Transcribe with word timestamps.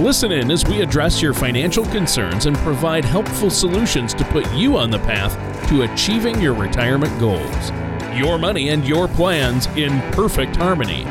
Listen 0.00 0.32
in 0.32 0.50
as 0.50 0.66
we 0.66 0.80
address 0.80 1.20
your 1.20 1.34
financial 1.34 1.84
concerns 1.84 2.46
and 2.46 2.56
provide 2.58 3.04
helpful 3.04 3.50
solutions 3.50 4.14
to 4.14 4.24
put 4.24 4.50
you 4.54 4.78
on 4.78 4.90
the 4.90 4.98
path 5.00 5.36
to 5.68 5.82
achieving 5.82 6.40
your 6.40 6.54
retirement 6.54 7.16
goals. 7.20 7.70
Your 8.16 8.38
money 8.38 8.70
and 8.70 8.88
your 8.88 9.06
plans 9.06 9.66
in 9.76 10.00
perfect 10.12 10.56
harmony. 10.56 11.04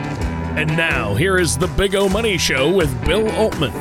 And 0.58 0.67
now, 0.75 1.13
here 1.13 1.38
is 1.38 1.59
the 1.59 1.67
Big 1.67 1.94
O 1.94 2.09
Money 2.09 2.39
Show 2.39 2.75
with 2.75 2.89
Bill 3.05 3.30
Altman. 3.34 3.72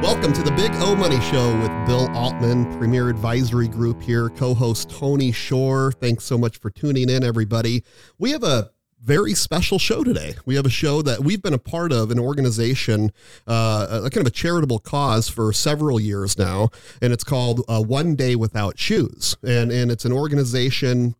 Welcome 0.00 0.32
to 0.34 0.44
the 0.44 0.52
Big 0.52 0.70
O 0.76 0.94
Money 0.94 1.20
Show 1.22 1.58
with 1.58 1.88
Bill 1.88 2.08
Altman, 2.16 2.78
Premier 2.78 3.08
Advisory 3.08 3.66
Group 3.66 4.00
here, 4.00 4.28
co 4.28 4.54
host 4.54 4.90
Tony 4.90 5.32
Shore. 5.32 5.90
Thanks 5.90 6.22
so 6.22 6.38
much 6.38 6.58
for 6.58 6.70
tuning 6.70 7.10
in, 7.10 7.24
everybody. 7.24 7.82
We 8.16 8.30
have 8.30 8.44
a 8.44 8.70
very 9.02 9.34
special 9.34 9.78
show 9.78 10.02
today. 10.04 10.34
We 10.44 10.56
have 10.56 10.66
a 10.66 10.70
show 10.70 11.02
that 11.02 11.20
we've 11.20 11.42
been 11.42 11.54
a 11.54 11.58
part 11.58 11.92
of, 11.92 12.10
an 12.10 12.18
organization, 12.18 13.12
uh, 13.46 14.02
a 14.04 14.10
kind 14.10 14.26
of 14.26 14.26
a 14.26 14.34
charitable 14.34 14.80
cause 14.80 15.28
for 15.28 15.52
several 15.52 16.00
years 16.00 16.38
now, 16.38 16.70
and 17.00 17.12
it's 17.12 17.24
called 17.24 17.62
uh, 17.68 17.82
One 17.82 18.14
Day 18.14 18.36
Without 18.36 18.78
Shoes, 18.78 19.36
and 19.42 19.70
and 19.70 19.90
it's 19.90 20.04
an 20.04 20.12
organization 20.12 21.14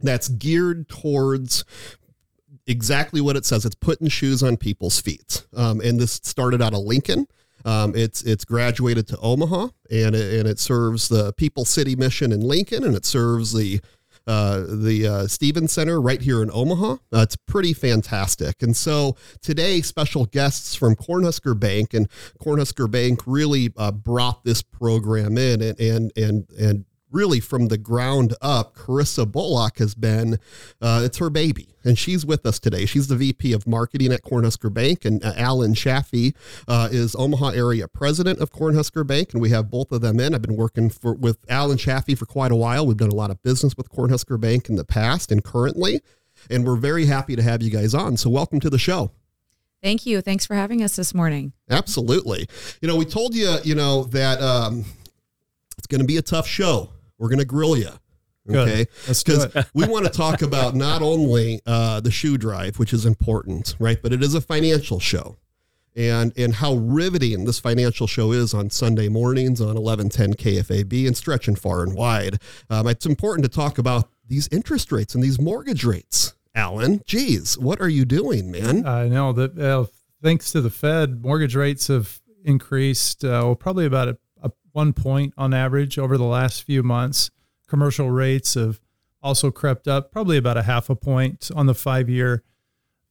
that's 0.00 0.28
geared 0.28 0.88
towards 0.88 1.64
exactly 2.66 3.20
what 3.20 3.36
it 3.36 3.44
says. 3.44 3.64
It's 3.64 3.74
putting 3.74 4.08
shoes 4.08 4.42
on 4.42 4.56
people's 4.56 5.00
feet, 5.00 5.44
um, 5.54 5.80
and 5.80 6.00
this 6.00 6.20
started 6.22 6.62
out 6.62 6.72
of 6.72 6.80
Lincoln. 6.80 7.26
Um, 7.64 7.94
it's 7.94 8.22
it's 8.22 8.44
graduated 8.44 9.06
to 9.08 9.18
Omaha, 9.18 9.68
and 9.90 10.14
it, 10.14 10.40
and 10.40 10.48
it 10.48 10.58
serves 10.58 11.08
the 11.08 11.32
People 11.34 11.64
City 11.64 11.94
mission 11.94 12.32
in 12.32 12.40
Lincoln, 12.40 12.84
and 12.84 12.96
it 12.96 13.04
serves 13.04 13.52
the 13.52 13.80
uh, 14.26 14.64
the 14.68 15.06
uh, 15.06 15.26
Stevens 15.26 15.72
Center 15.72 16.00
right 16.00 16.20
here 16.20 16.42
in 16.42 16.50
Omaha. 16.52 16.92
Uh, 17.12 17.20
it's 17.22 17.36
pretty 17.36 17.72
fantastic. 17.72 18.62
And 18.62 18.76
so 18.76 19.16
today, 19.42 19.80
special 19.80 20.26
guests 20.26 20.74
from 20.74 20.96
Cornhusker 20.96 21.58
Bank 21.58 21.94
and 21.94 22.08
Cornhusker 22.40 22.90
Bank 22.90 23.20
really 23.26 23.72
uh, 23.76 23.92
brought 23.92 24.44
this 24.44 24.62
program 24.62 25.38
in 25.38 25.62
and 25.62 25.80
and 25.80 26.12
and 26.16 26.50
and 26.58 26.84
really 27.10 27.40
from 27.40 27.68
the 27.68 27.78
ground 27.78 28.34
up, 28.40 28.74
Corissa 28.74 29.30
Bullock 29.30 29.78
has 29.78 29.94
been, 29.94 30.38
uh, 30.80 31.02
it's 31.04 31.18
her 31.18 31.30
baby. 31.30 31.68
And 31.84 31.98
she's 31.98 32.26
with 32.26 32.44
us 32.44 32.58
today. 32.58 32.84
She's 32.84 33.08
the 33.08 33.16
VP 33.16 33.52
of 33.52 33.66
Marketing 33.66 34.12
at 34.12 34.22
Cornhusker 34.22 34.72
Bank. 34.72 35.04
And 35.04 35.24
uh, 35.24 35.32
Alan 35.36 35.74
Chaffee 35.74 36.34
uh, 36.68 36.88
is 36.92 37.16
Omaha 37.16 37.50
area 37.50 37.88
president 37.88 38.38
of 38.40 38.52
Cornhusker 38.52 39.06
Bank. 39.06 39.32
And 39.32 39.40
we 39.40 39.50
have 39.50 39.70
both 39.70 39.90
of 39.92 40.00
them 40.00 40.20
in. 40.20 40.34
I've 40.34 40.42
been 40.42 40.56
working 40.56 40.90
for, 40.90 41.14
with 41.14 41.38
Alan 41.48 41.78
Chaffee 41.78 42.14
for 42.14 42.26
quite 42.26 42.52
a 42.52 42.56
while. 42.56 42.86
We've 42.86 42.96
done 42.96 43.10
a 43.10 43.14
lot 43.14 43.30
of 43.30 43.42
business 43.42 43.76
with 43.76 43.90
Cornhusker 43.90 44.38
Bank 44.38 44.68
in 44.68 44.76
the 44.76 44.84
past 44.84 45.32
and 45.32 45.42
currently. 45.42 46.00
And 46.50 46.66
we're 46.66 46.76
very 46.76 47.06
happy 47.06 47.36
to 47.36 47.42
have 47.42 47.62
you 47.62 47.70
guys 47.70 47.94
on. 47.94 48.16
So, 48.16 48.30
welcome 48.30 48.60
to 48.60 48.70
the 48.70 48.78
show. 48.78 49.10
Thank 49.82 50.04
you. 50.04 50.20
Thanks 50.20 50.44
for 50.44 50.54
having 50.54 50.82
us 50.82 50.96
this 50.96 51.14
morning. 51.14 51.52
Absolutely. 51.70 52.46
You 52.82 52.88
know, 52.88 52.96
we 52.96 53.06
told 53.06 53.34
you, 53.34 53.56
you 53.64 53.74
know, 53.74 54.04
that 54.04 54.40
um, 54.42 54.84
it's 55.78 55.86
going 55.86 56.02
to 56.02 56.06
be 56.06 56.18
a 56.18 56.22
tough 56.22 56.46
show 56.46 56.90
we're 57.20 57.28
going 57.28 57.38
to 57.38 57.44
grill 57.44 57.76
you. 57.76 57.90
Okay. 58.48 58.86
Because 59.06 59.54
we 59.74 59.86
want 59.86 60.06
to 60.06 60.10
talk 60.10 60.42
about 60.42 60.74
not 60.74 61.02
only 61.02 61.60
uh, 61.66 62.00
the 62.00 62.10
shoe 62.10 62.38
drive, 62.38 62.78
which 62.78 62.92
is 62.92 63.06
important, 63.06 63.76
right? 63.78 63.98
But 64.02 64.12
it 64.12 64.22
is 64.22 64.34
a 64.34 64.40
financial 64.40 64.98
show. 64.98 65.36
And, 65.94 66.32
and 66.38 66.54
how 66.54 66.74
riveting 66.74 67.44
this 67.44 67.58
financial 67.58 68.06
show 68.06 68.32
is 68.32 68.54
on 68.54 68.70
Sunday 68.70 69.08
mornings 69.08 69.60
on 69.60 69.74
1110 69.74 70.34
KFAB 70.34 71.06
and 71.06 71.16
stretching 71.16 71.56
far 71.56 71.82
and 71.82 71.94
wide. 71.94 72.40
Um, 72.70 72.86
it's 72.86 73.06
important 73.06 73.44
to 73.44 73.50
talk 73.50 73.76
about 73.76 74.08
these 74.26 74.48
interest 74.50 74.92
rates 74.92 75.14
and 75.14 75.22
these 75.22 75.40
mortgage 75.40 75.84
rates. 75.84 76.34
Alan, 76.54 77.02
geez, 77.06 77.58
what 77.58 77.80
are 77.80 77.88
you 77.88 78.04
doing, 78.04 78.50
man? 78.50 78.86
I 78.86 79.08
know 79.08 79.32
that 79.32 79.58
uh, 79.58 79.86
thanks 80.22 80.52
to 80.52 80.60
the 80.60 80.70
Fed, 80.70 81.22
mortgage 81.22 81.54
rates 81.56 81.88
have 81.88 82.20
increased 82.44 83.24
uh, 83.24 83.42
well, 83.44 83.54
probably 83.56 83.84
about 83.84 84.08
a 84.08 84.18
one 84.72 84.92
point 84.92 85.34
on 85.36 85.52
average 85.54 85.98
over 85.98 86.16
the 86.16 86.24
last 86.24 86.62
few 86.62 86.82
months. 86.82 87.30
Commercial 87.68 88.10
rates 88.10 88.54
have 88.54 88.80
also 89.22 89.50
crept 89.50 89.86
up, 89.86 90.10
probably 90.10 90.36
about 90.36 90.56
a 90.56 90.62
half 90.62 90.90
a 90.90 90.96
point 90.96 91.50
on 91.54 91.66
the 91.66 91.74
five 91.74 92.08
year 92.08 92.42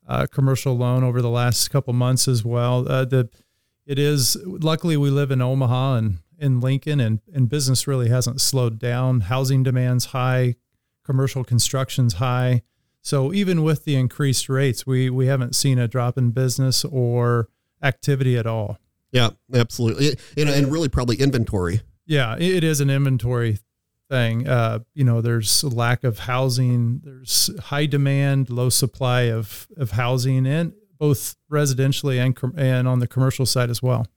uh, 0.08 0.26
commercial 0.26 0.76
loan 0.76 1.04
over 1.04 1.22
the 1.22 1.30
last 1.30 1.70
couple 1.70 1.94
months 1.94 2.28
as 2.28 2.44
well. 2.44 2.90
Uh, 2.90 3.06
the 3.06 3.30
it 3.86 3.98
is 3.98 4.38
luckily 4.44 4.98
we 4.98 5.10
live 5.10 5.32
in 5.32 5.42
Omaha 5.42 5.96
and 5.96 6.18
in 6.38 6.60
Lincoln, 6.60 7.00
and 7.00 7.20
and 7.34 7.48
business 7.48 7.88
really 7.88 8.10
hasn't 8.10 8.42
slowed 8.42 8.80
down. 8.80 9.22
Housing 9.22 9.64
demand's 9.64 10.06
high, 10.06 10.56
commercial 11.04 11.44
construction's 11.44 12.16
high. 12.16 12.64
So 13.02 13.34
even 13.34 13.64
with 13.64 13.86
the 13.86 13.96
increased 13.96 14.50
rates, 14.50 14.86
we 14.86 15.10
we 15.10 15.28
haven't 15.28 15.56
seen 15.56 15.78
a 15.78 15.88
drop 15.88 16.18
in 16.18 16.32
business 16.32 16.84
or 16.84 17.50
activity 17.82 18.38
at 18.38 18.48
all. 18.48 18.80
Yeah, 19.12 19.30
absolutely. 19.54 20.18
You 20.36 20.46
know, 20.46 20.54
and 20.54 20.72
really 20.72 20.90
probably 20.90 21.18
inventory. 21.18 21.82
Yeah, 22.06 22.36
it 22.38 22.64
is 22.64 22.82
an 22.82 22.90
inventory 22.90 23.60
thing. 24.10 24.48
Uh, 24.48 24.80
you 24.94 25.04
know, 25.04 25.22
there's 25.22 25.64
a 25.64 25.70
lack 25.70 26.04
of 26.04 26.20
housing. 26.20 27.02
There's 27.04 27.50
high 27.60 27.86
demand, 27.86 28.50
low 28.50 28.70
supply 28.70 29.22
of 29.22 29.68
of 29.78 29.92
housing, 29.92 30.46
and 30.46 30.74
both 30.98 31.36
residentially 31.52 32.18
and 32.18 32.38
and 32.58 32.88
on 32.88 33.00
the 33.00 33.08
commercial 33.08 33.46
side 33.46 33.70
as 33.70 33.82
well. 33.82 34.08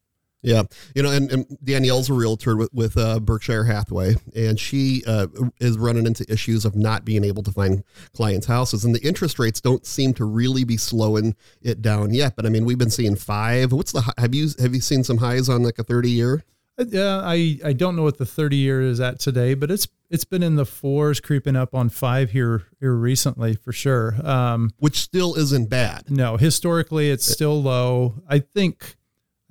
Yeah, 0.42 0.64
you 0.97 1.04
know, 1.04 1.10
and, 1.12 1.30
and 1.30 1.58
Danielle's 1.62 2.10
a 2.10 2.14
realtor 2.14 2.56
with, 2.56 2.75
with 2.75 2.97
uh, 2.97 3.20
Berkshire 3.20 3.62
Hathaway, 3.64 4.16
and 4.34 4.58
she 4.58 5.04
uh, 5.06 5.28
is 5.60 5.78
running 5.78 6.04
into 6.04 6.30
issues 6.30 6.64
of 6.64 6.75
not 6.75 7.04
being 7.04 7.22
able 7.22 7.44
to 7.44 7.53
find 7.53 7.84
clients' 8.12 8.47
houses, 8.47 8.84
and 8.84 8.92
the 8.92 9.06
interest 9.06 9.38
rates 9.38 9.60
don't 9.60 9.86
seem 9.86 10.12
to 10.14 10.25
really 10.25 10.64
be 10.64 10.76
slowing 10.76 11.36
it 11.62 11.81
down 11.81 12.12
yet. 12.12 12.34
But 12.34 12.44
I 12.44 12.48
mean, 12.48 12.64
we've 12.64 12.78
been 12.78 12.91
seeing 12.91 13.14
five. 13.14 13.72
What's 13.72 13.92
the 13.92 14.12
have 14.19 14.34
you 14.34 14.48
have 14.58 14.75
you 14.75 14.81
seen 14.81 15.04
some 15.04 15.19
highs 15.19 15.48
on 15.48 15.62
like 15.62 15.78
a 15.78 15.84
thirty 15.84 16.10
year? 16.10 16.42
Uh, 16.76 16.86
yeah, 16.88 17.20
I 17.22 17.58
I 17.64 17.72
don't 17.72 17.94
know 17.94 18.02
what 18.02 18.19
the 18.19 18.26
thirty 18.26 18.56
year 18.56 18.82
is 18.82 18.98
at 18.98 19.20
today, 19.20 19.54
but 19.54 19.70
it's 19.70 19.86
it's 20.10 20.25
been 20.25 20.42
in 20.42 20.56
the 20.56 20.66
fours, 20.66 21.20
creeping 21.20 21.54
up 21.54 21.75
on 21.75 21.88
five 21.88 22.32
here 22.32 22.64
here 22.81 22.94
recently 22.94 23.54
for 23.54 23.72
sure. 23.72 24.14
Um, 24.26 24.70
Which 24.78 24.97
still 24.97 25.36
isn't 25.36 25.70
bad. 25.70 26.10
No, 26.10 26.36
historically 26.36 27.10
it's 27.10 27.26
still 27.26 27.62
low. 27.62 28.22
I 28.28 28.41
think 28.41 28.97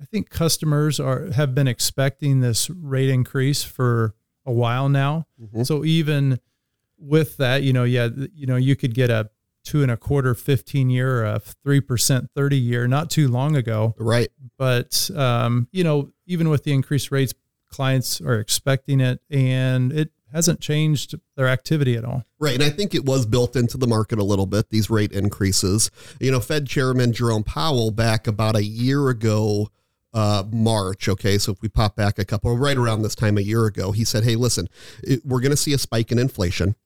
I 0.02 0.04
think 0.06 0.30
customers 0.30 0.98
are 0.98 1.30
have 1.30 1.54
been 1.54 1.68
expecting 1.68 2.40
this 2.40 2.68
rate 2.68 3.08
increase 3.08 3.62
for 3.62 4.14
a 4.44 4.52
while 4.52 4.88
now. 4.88 5.26
Mm-hmm. 5.40 5.62
So 5.62 5.84
even 5.84 6.40
with 6.98 7.36
that, 7.36 7.62
you 7.62 7.72
know, 7.72 7.84
yeah, 7.84 8.08
you 8.34 8.46
know, 8.46 8.56
you 8.56 8.74
could 8.74 8.94
get 8.94 9.10
a 9.10 9.30
two 9.64 9.82
and 9.82 9.90
a 9.92 9.96
quarter 9.96 10.34
15 10.34 10.90
year, 10.90 11.24
a 11.24 11.40
3% 11.64 12.28
30 12.34 12.56
year 12.56 12.88
not 12.88 13.10
too 13.10 13.28
long 13.28 13.56
ago. 13.56 13.94
Right. 13.96 14.28
But, 14.58 15.08
um, 15.14 15.68
you 15.70 15.84
know, 15.84 16.10
even 16.26 16.48
with 16.48 16.64
the 16.64 16.72
increased 16.72 17.12
rates, 17.12 17.32
clients 17.68 18.20
are 18.20 18.38
expecting 18.38 19.00
it 19.00 19.20
and 19.30 19.92
it 19.92 20.10
hasn't 20.32 20.60
changed 20.60 21.14
their 21.36 21.46
activity 21.46 21.96
at 21.96 22.04
all. 22.04 22.24
Right. 22.38 22.54
And 22.54 22.62
I 22.62 22.70
think 22.70 22.94
it 22.94 23.04
was 23.04 23.26
built 23.26 23.54
into 23.54 23.76
the 23.76 23.86
market 23.86 24.18
a 24.18 24.24
little 24.24 24.46
bit, 24.46 24.70
these 24.70 24.90
rate 24.90 25.12
increases. 25.12 25.90
You 26.20 26.32
know, 26.32 26.40
Fed 26.40 26.66
Chairman 26.66 27.12
Jerome 27.12 27.44
Powell 27.44 27.90
back 27.90 28.26
about 28.26 28.56
a 28.56 28.64
year 28.64 29.08
ago 29.08 29.68
uh, 30.14 30.44
March. 30.50 31.08
Okay, 31.08 31.38
so 31.38 31.52
if 31.52 31.62
we 31.62 31.68
pop 31.68 31.96
back 31.96 32.18
a 32.18 32.24
couple, 32.24 32.56
right 32.56 32.76
around 32.76 33.02
this 33.02 33.14
time 33.14 33.38
a 33.38 33.42
year 33.42 33.66
ago, 33.66 33.92
he 33.92 34.04
said, 34.04 34.24
"Hey, 34.24 34.36
listen, 34.36 34.68
it, 35.02 35.24
we're 35.24 35.40
going 35.40 35.50
to 35.50 35.56
see 35.56 35.72
a 35.72 35.78
spike 35.78 36.12
in 36.12 36.18
inflation 36.18 36.76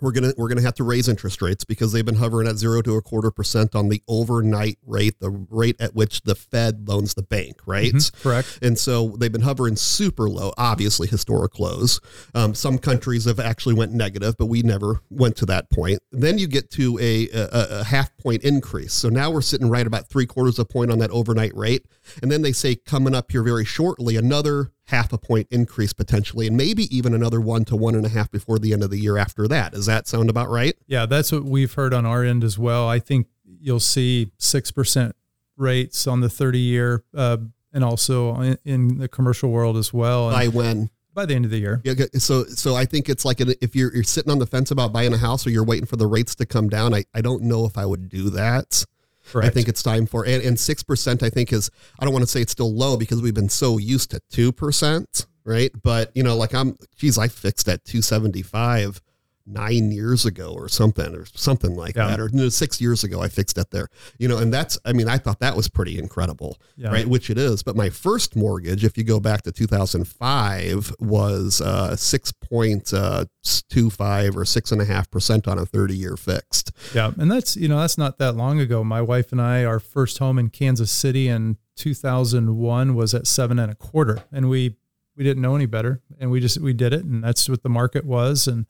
we're 0.00 0.12
gonna 0.12 0.32
we're 0.36 0.48
gonna 0.48 0.62
have 0.62 0.74
to 0.74 0.84
raise 0.84 1.08
interest 1.08 1.42
rates 1.42 1.64
because 1.64 1.92
they've 1.92 2.04
been 2.04 2.16
hovering 2.16 2.48
at 2.48 2.56
zero 2.56 2.82
to 2.82 2.94
a 2.94 3.02
quarter 3.02 3.30
percent 3.30 3.74
on 3.74 3.88
the 3.88 4.02
overnight 4.08 4.78
rate, 4.86 5.18
the 5.20 5.30
rate 5.50 5.76
at 5.80 5.94
which 5.94 6.22
the 6.22 6.34
Fed 6.34 6.88
loans 6.88 7.14
the 7.14 7.22
bank, 7.22 7.56
right? 7.66 7.92
Mm-hmm, 7.92 8.22
correct. 8.22 8.58
And 8.62 8.78
so 8.78 9.16
they've 9.18 9.32
been 9.32 9.42
hovering 9.42 9.76
super 9.76 10.28
low, 10.28 10.52
obviously 10.56 11.08
historic 11.08 11.58
lows. 11.58 12.00
Um, 12.34 12.54
some 12.54 12.78
countries 12.78 13.24
have 13.24 13.40
actually 13.40 13.74
went 13.74 13.92
negative, 13.92 14.36
but 14.38 14.46
we 14.46 14.62
never 14.62 15.00
went 15.10 15.36
to 15.36 15.46
that 15.46 15.70
point. 15.70 16.00
Then 16.12 16.38
you 16.38 16.46
get 16.46 16.70
to 16.72 16.98
a, 17.00 17.28
a, 17.30 17.80
a 17.80 17.84
half 17.84 18.16
point 18.18 18.42
increase. 18.44 18.92
So 18.92 19.08
now 19.08 19.30
we're 19.30 19.40
sitting 19.42 19.68
right 19.68 19.86
about 19.86 20.08
three 20.08 20.26
quarters 20.26 20.58
of 20.58 20.66
a 20.66 20.72
point 20.72 20.90
on 20.90 20.98
that 20.98 21.10
overnight 21.10 21.54
rate, 21.56 21.86
and 22.22 22.30
then 22.30 22.42
they 22.42 22.52
say 22.52 22.76
coming 22.76 23.14
up 23.14 23.30
here 23.30 23.42
very 23.42 23.64
shortly 23.64 24.16
another 24.16 24.72
half 24.88 25.12
a 25.12 25.18
point 25.18 25.46
increase 25.50 25.92
potentially, 25.92 26.46
and 26.46 26.56
maybe 26.56 26.94
even 26.94 27.14
another 27.14 27.40
one 27.40 27.64
to 27.66 27.76
one 27.76 27.94
and 27.94 28.06
a 28.06 28.08
half 28.08 28.30
before 28.30 28.58
the 28.58 28.72
end 28.72 28.82
of 28.82 28.90
the 28.90 28.98
year 28.98 29.18
after 29.18 29.46
that. 29.46 29.72
Does 29.72 29.86
that 29.86 30.08
sound 30.08 30.30
about 30.30 30.48
right? 30.48 30.74
Yeah, 30.86 31.04
that's 31.06 31.30
what 31.30 31.44
we've 31.44 31.72
heard 31.72 31.92
on 31.92 32.06
our 32.06 32.24
end 32.24 32.42
as 32.42 32.58
well. 32.58 32.88
I 32.88 32.98
think 32.98 33.26
you'll 33.60 33.80
see 33.80 34.30
6% 34.38 35.12
rates 35.56 36.06
on 36.06 36.20
the 36.20 36.30
30 36.30 36.58
year 36.58 37.04
uh, 37.14 37.36
and 37.72 37.84
also 37.84 38.40
in, 38.40 38.58
in, 38.64 38.98
the 38.98 39.08
commercial 39.08 39.50
world 39.50 39.76
as 39.76 39.92
well. 39.92 40.30
And 40.30 40.34
by 40.34 40.48
when? 40.48 40.90
by 41.14 41.26
the 41.26 41.34
end 41.34 41.44
of 41.44 41.50
the 41.50 41.58
year. 41.58 41.82
Yeah, 41.84 41.94
so 42.14 42.44
so 42.44 42.76
I 42.76 42.84
think 42.84 43.08
it's 43.08 43.24
like 43.24 43.40
an, 43.40 43.52
if 43.60 43.74
you're 43.74 43.92
you're 43.92 44.04
sitting 44.04 44.30
on 44.30 44.38
the 44.38 44.46
fence 44.46 44.70
about 44.70 44.92
buying 44.92 45.12
a 45.12 45.18
house 45.18 45.46
or 45.46 45.50
you're 45.50 45.64
waiting 45.64 45.86
for 45.86 45.96
the 45.96 46.06
rates 46.06 46.34
to 46.36 46.46
come 46.46 46.68
down. 46.68 46.94
I, 46.94 47.04
I 47.12 47.20
don't 47.20 47.42
know 47.42 47.66
if 47.66 47.76
I 47.76 47.84
would 47.84 48.08
do 48.08 48.30
that. 48.30 48.84
Correct. 49.30 49.46
I 49.46 49.50
think 49.50 49.68
it's 49.68 49.82
time 49.82 50.06
for 50.06 50.24
and 50.24 50.42
and 50.42 50.58
six 50.58 50.82
percent. 50.82 51.22
I 51.22 51.30
think 51.30 51.52
is 51.52 51.70
I 51.98 52.04
don't 52.04 52.12
want 52.12 52.24
to 52.24 52.30
say 52.30 52.40
it's 52.40 52.52
still 52.52 52.74
low 52.74 52.96
because 52.96 53.20
we've 53.22 53.34
been 53.34 53.48
so 53.48 53.78
used 53.78 54.10
to 54.12 54.20
two 54.30 54.52
percent, 54.52 55.26
right? 55.44 55.70
But 55.82 56.10
you 56.14 56.22
know, 56.22 56.36
like 56.36 56.54
I'm, 56.54 56.76
geez, 56.96 57.18
I 57.18 57.28
fixed 57.28 57.68
at 57.68 57.84
two 57.84 58.02
seventy 58.02 58.42
five 58.42 59.00
nine 59.50 59.90
years 59.90 60.26
ago 60.26 60.52
or 60.54 60.68
something 60.68 61.14
or 61.14 61.24
something 61.34 61.74
like 61.74 61.96
Yeah. 61.96 62.08
that 62.08 62.20
or 62.20 62.28
no, 62.32 62.48
six 62.50 62.80
years 62.80 63.02
ago 63.04 63.22
i 63.22 63.28
fixed 63.28 63.56
it 63.58 63.70
there 63.70 63.88
you 64.18 64.28
know 64.28 64.38
and 64.38 64.52
that's 64.52 64.78
i 64.84 64.92
mean 64.92 65.08
i 65.08 65.16
thought 65.18 65.38
that 65.40 65.56
was 65.56 65.68
pretty 65.68 65.98
incredible 65.98 66.58
Yeah. 66.76 66.90
right 66.90 67.06
which 67.06 67.30
it 67.30 67.38
is 67.38 67.62
but 67.62 67.74
my 67.76 67.88
first 67.88 68.36
mortgage 68.36 68.84
if 68.84 68.98
you 68.98 69.04
go 69.04 69.20
back 69.20 69.42
to 69.42 69.52
2005 69.52 70.94
was 71.00 71.60
uh 71.60 71.90
6.25 71.96 74.36
or 74.36 74.44
six 74.44 74.72
and 74.72 74.80
a 74.80 74.84
half 74.84 75.10
percent 75.10 75.48
on 75.48 75.58
a 75.58 75.66
30 75.66 75.96
year 75.96 76.16
fixed 76.16 76.72
Yeah, 76.94 77.12
and 77.18 77.30
that's 77.30 77.56
you 77.56 77.68
know 77.68 77.80
that's 77.80 77.98
not 77.98 78.18
that 78.18 78.36
long 78.36 78.60
ago. 78.60 78.84
My 78.84 79.02
wife 79.02 79.32
and 79.32 79.40
I, 79.40 79.64
our 79.64 79.80
first 79.80 80.18
home 80.18 80.38
in 80.38 80.50
Kansas 80.50 80.90
City 80.90 81.28
in 81.28 81.56
2001 81.76 82.94
was 82.94 83.14
at 83.14 83.26
seven 83.26 83.58
and 83.58 83.70
a 83.70 83.74
quarter, 83.74 84.22
and 84.32 84.48
we 84.48 84.76
we 85.16 85.24
didn't 85.24 85.42
know 85.42 85.56
any 85.56 85.66
better, 85.66 86.00
and 86.20 86.30
we 86.30 86.40
just 86.40 86.58
we 86.60 86.72
did 86.72 86.92
it, 86.92 87.04
and 87.04 87.22
that's 87.24 87.48
what 87.48 87.62
the 87.62 87.68
market 87.68 88.04
was, 88.04 88.46
and 88.46 88.66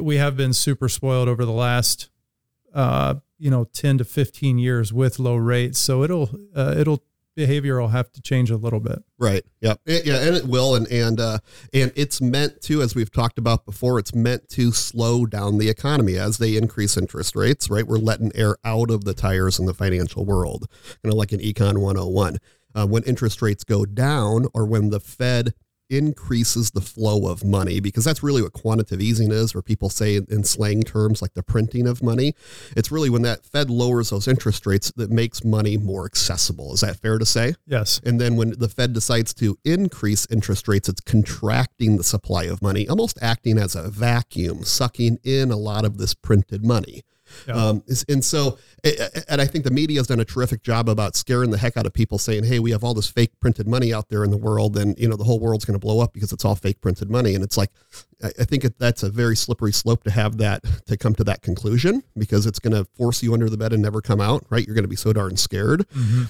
we 0.00 0.16
have 0.16 0.36
been 0.36 0.52
super 0.52 0.88
spoiled 0.88 1.28
over 1.28 1.44
the 1.44 1.52
last 1.52 2.10
uh, 2.74 3.14
you 3.38 3.50
know 3.50 3.64
10 3.64 3.98
to 3.98 4.04
15 4.04 4.58
years 4.58 4.92
with 4.92 5.18
low 5.18 5.36
rates, 5.36 5.78
so 5.78 6.02
it'll 6.02 6.30
uh, 6.54 6.74
it'll 6.76 7.02
behavior 7.36 7.80
will 7.80 7.88
have 7.88 8.10
to 8.10 8.20
change 8.20 8.50
a 8.50 8.56
little 8.56 8.80
bit. 8.80 8.98
Right. 9.16 9.44
Yeah. 9.60 9.74
It- 9.86 10.04
yeah, 10.04 10.16
and 10.26 10.34
it 10.36 10.46
will, 10.46 10.74
and 10.74 10.88
and 10.88 11.20
uh, 11.20 11.38
and 11.72 11.92
it's 11.94 12.20
meant 12.20 12.60
to, 12.62 12.82
as 12.82 12.96
we've 12.96 13.12
talked 13.12 13.38
about 13.38 13.64
before, 13.64 13.98
it's 14.00 14.12
meant 14.14 14.48
to 14.50 14.72
slow 14.72 15.24
down 15.24 15.58
the 15.58 15.68
economy 15.68 16.16
as 16.16 16.38
they 16.38 16.56
increase 16.56 16.96
interest 16.96 17.36
rates. 17.36 17.70
Right. 17.70 17.86
We're 17.86 17.98
letting 17.98 18.32
air 18.34 18.56
out 18.64 18.90
of 18.90 19.04
the 19.04 19.14
tires 19.14 19.58
in 19.60 19.66
the 19.66 19.74
financial 19.74 20.24
world, 20.24 20.66
kind 21.02 21.12
of 21.12 21.18
like 21.18 21.30
an 21.32 21.38
Econ 21.40 21.78
101. 21.78 22.38
Uh, 22.74 22.86
when 22.86 23.02
interest 23.04 23.40
rates 23.40 23.64
go 23.64 23.86
down, 23.86 24.46
or 24.52 24.66
when 24.66 24.90
the 24.90 25.00
Fed 25.00 25.54
increases 25.90 26.70
the 26.70 26.80
flow 26.80 27.26
of 27.26 27.44
money, 27.44 27.80
because 27.80 28.04
that's 28.04 28.22
really 28.22 28.42
what 28.42 28.52
quantitative 28.52 29.00
easing 29.00 29.32
is, 29.32 29.54
or 29.54 29.62
people 29.62 29.90
say 29.90 30.16
in, 30.16 30.26
in 30.30 30.44
slang 30.44 30.82
terms 30.82 31.22
like 31.22 31.34
the 31.34 31.42
printing 31.42 31.86
of 31.86 32.02
money. 32.02 32.34
It's 32.76 32.90
really 32.90 33.10
when 33.10 33.22
that 33.22 33.44
Fed 33.44 33.70
lowers 33.70 34.10
those 34.10 34.28
interest 34.28 34.66
rates 34.66 34.92
that 34.96 35.10
makes 35.10 35.44
money 35.44 35.76
more 35.76 36.04
accessible. 36.04 36.74
Is 36.74 36.80
that 36.80 36.96
fair 36.96 37.18
to 37.18 37.26
say? 37.26 37.54
Yes. 37.66 38.00
And 38.04 38.20
then 38.20 38.36
when 38.36 38.54
the 38.58 38.68
Fed 38.68 38.92
decides 38.92 39.34
to 39.34 39.58
increase 39.64 40.26
interest 40.30 40.68
rates, 40.68 40.88
it's 40.88 41.00
contracting 41.00 41.96
the 41.96 42.04
supply 42.04 42.44
of 42.44 42.62
money, 42.62 42.88
almost 42.88 43.18
acting 43.22 43.58
as 43.58 43.74
a 43.74 43.88
vacuum, 43.88 44.64
sucking 44.64 45.18
in 45.24 45.50
a 45.50 45.56
lot 45.56 45.84
of 45.84 45.98
this 45.98 46.14
printed 46.14 46.64
money. 46.64 47.02
Yeah. 47.46 47.54
Um, 47.54 47.82
and 48.08 48.24
so, 48.24 48.58
and 49.28 49.40
I 49.40 49.46
think 49.46 49.64
the 49.64 49.70
media 49.70 49.98
has 49.98 50.06
done 50.06 50.20
a 50.20 50.24
terrific 50.24 50.62
job 50.62 50.88
about 50.88 51.16
scaring 51.16 51.50
the 51.50 51.58
heck 51.58 51.76
out 51.76 51.86
of 51.86 51.92
people, 51.92 52.18
saying, 52.18 52.44
"Hey, 52.44 52.58
we 52.58 52.70
have 52.70 52.84
all 52.84 52.94
this 52.94 53.08
fake 53.08 53.32
printed 53.40 53.66
money 53.66 53.92
out 53.92 54.08
there 54.08 54.24
in 54.24 54.30
the 54.30 54.36
world, 54.36 54.76
and 54.76 54.98
you 54.98 55.08
know 55.08 55.16
the 55.16 55.24
whole 55.24 55.40
world's 55.40 55.64
going 55.64 55.78
to 55.78 55.84
blow 55.84 56.00
up 56.00 56.12
because 56.12 56.32
it's 56.32 56.44
all 56.44 56.54
fake 56.54 56.80
printed 56.80 57.10
money." 57.10 57.34
And 57.34 57.44
it's 57.44 57.56
like, 57.56 57.70
I 58.22 58.28
I 58.38 58.44
think 58.44 58.64
that's 58.78 59.02
a 59.02 59.10
very 59.10 59.36
slippery 59.36 59.72
slope 59.72 60.04
to 60.04 60.10
have 60.10 60.38
that 60.38 60.64
to 60.86 60.96
come 60.96 61.14
to 61.16 61.24
that 61.24 61.42
conclusion 61.42 62.02
because 62.16 62.46
it's 62.46 62.58
going 62.58 62.74
to 62.74 62.84
force 62.94 63.22
you 63.22 63.32
under 63.34 63.50
the 63.50 63.56
bed 63.56 63.72
and 63.72 63.82
never 63.82 64.00
come 64.00 64.20
out. 64.20 64.44
Right? 64.50 64.66
You're 64.66 64.74
going 64.74 64.84
to 64.84 64.88
be 64.88 64.96
so 64.96 65.12
darn 65.12 65.36
scared. 65.36 65.86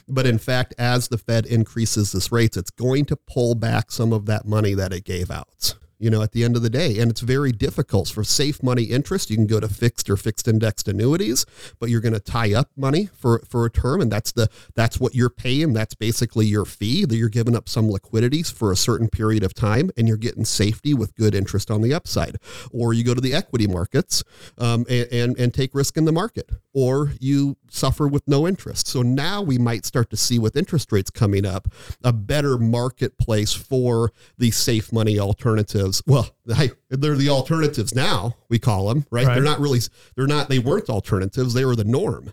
But 0.08 0.26
in 0.26 0.38
fact, 0.38 0.74
as 0.78 1.08
the 1.08 1.18
Fed 1.18 1.46
increases 1.46 2.12
this 2.12 2.32
rates, 2.32 2.56
it's 2.56 2.70
going 2.70 3.04
to 3.06 3.16
pull 3.16 3.54
back 3.54 3.90
some 3.90 4.12
of 4.12 4.26
that 4.26 4.46
money 4.46 4.74
that 4.74 4.92
it 4.92 5.04
gave 5.04 5.30
out. 5.30 5.74
You 5.98 6.10
know, 6.10 6.22
at 6.22 6.32
the 6.32 6.44
end 6.44 6.54
of 6.54 6.62
the 6.62 6.70
day, 6.70 6.98
and 6.98 7.10
it's 7.10 7.20
very 7.20 7.50
difficult 7.50 8.08
for 8.08 8.22
safe 8.22 8.62
money 8.62 8.84
interest. 8.84 9.30
You 9.30 9.36
can 9.36 9.46
go 9.46 9.58
to 9.58 9.68
fixed 9.68 10.08
or 10.08 10.16
fixed 10.16 10.46
indexed 10.46 10.86
annuities, 10.86 11.44
but 11.80 11.90
you're 11.90 12.00
going 12.00 12.14
to 12.14 12.20
tie 12.20 12.54
up 12.54 12.70
money 12.76 13.08
for 13.12 13.42
for 13.48 13.66
a 13.66 13.70
term, 13.70 14.00
and 14.00 14.10
that's 14.10 14.32
the 14.32 14.48
that's 14.74 15.00
what 15.00 15.14
you're 15.14 15.30
paying. 15.30 15.72
That's 15.72 15.94
basically 15.94 16.46
your 16.46 16.64
fee. 16.64 17.04
That 17.04 17.16
you're 17.16 17.28
giving 17.28 17.56
up 17.56 17.68
some 17.68 17.90
liquidities 17.90 18.50
for 18.50 18.70
a 18.70 18.76
certain 18.76 19.08
period 19.08 19.42
of 19.42 19.54
time, 19.54 19.90
and 19.96 20.06
you're 20.06 20.16
getting 20.16 20.44
safety 20.44 20.94
with 20.94 21.14
good 21.16 21.34
interest 21.34 21.70
on 21.70 21.82
the 21.82 21.92
upside. 21.92 22.36
Or 22.72 22.92
you 22.92 23.02
go 23.02 23.14
to 23.14 23.20
the 23.20 23.34
equity 23.34 23.66
markets 23.66 24.22
um, 24.56 24.86
and, 24.88 25.08
and 25.12 25.38
and 25.38 25.54
take 25.54 25.74
risk 25.74 25.96
in 25.96 26.04
the 26.04 26.12
market, 26.12 26.50
or 26.72 27.12
you 27.18 27.56
suffer 27.70 28.06
with 28.08 28.26
no 28.26 28.46
interest. 28.46 28.88
So 28.88 29.02
now 29.02 29.42
we 29.42 29.58
might 29.58 29.84
start 29.84 30.10
to 30.10 30.16
see 30.16 30.38
with 30.38 30.56
interest 30.56 30.92
rates 30.92 31.10
coming 31.10 31.44
up 31.46 31.68
a 32.02 32.12
better 32.12 32.58
marketplace 32.58 33.52
for 33.52 34.12
the 34.36 34.50
safe 34.50 34.92
money 34.92 35.18
alternatives. 35.18 36.02
Well, 36.06 36.28
they're 36.44 37.16
the 37.16 37.28
alternatives 37.28 37.94
now. 37.94 38.36
We 38.48 38.58
call 38.58 38.88
them 38.88 39.06
right? 39.10 39.26
Right. 39.26 39.34
They're 39.34 39.42
not 39.44 39.60
really. 39.60 39.80
They're 40.16 40.26
not. 40.26 40.48
They 40.48 40.58
weren't 40.58 40.88
alternatives. 40.90 41.54
They 41.54 41.64
were 41.64 41.76
the 41.76 41.84
norm. 41.84 42.32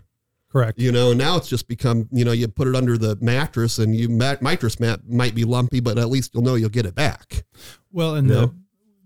Correct. 0.49 0.79
You 0.79 0.91
know. 0.91 1.13
Now 1.13 1.38
it's 1.38 1.49
just 1.49 1.67
become. 1.67 2.07
You 2.11 2.25
know, 2.25 2.31
you 2.31 2.47
put 2.47 2.67
it 2.67 2.75
under 2.75 2.97
the 2.97 3.17
mattress, 3.21 3.77
and 3.77 3.95
you 3.95 4.09
mat, 4.09 4.41
mattress 4.41 4.79
mat 4.79 5.01
might 5.07 5.35
be 5.35 5.43
lumpy, 5.43 5.79
but 5.79 5.97
at 5.97 6.09
least 6.09 6.33
you'll 6.33 6.43
know 6.43 6.55
you'll 6.55 6.69
get 6.69 6.85
it 6.85 6.95
back. 6.95 7.43
Well, 7.91 8.15
in 8.15 8.27
No. 8.27 8.41
the 8.41 8.55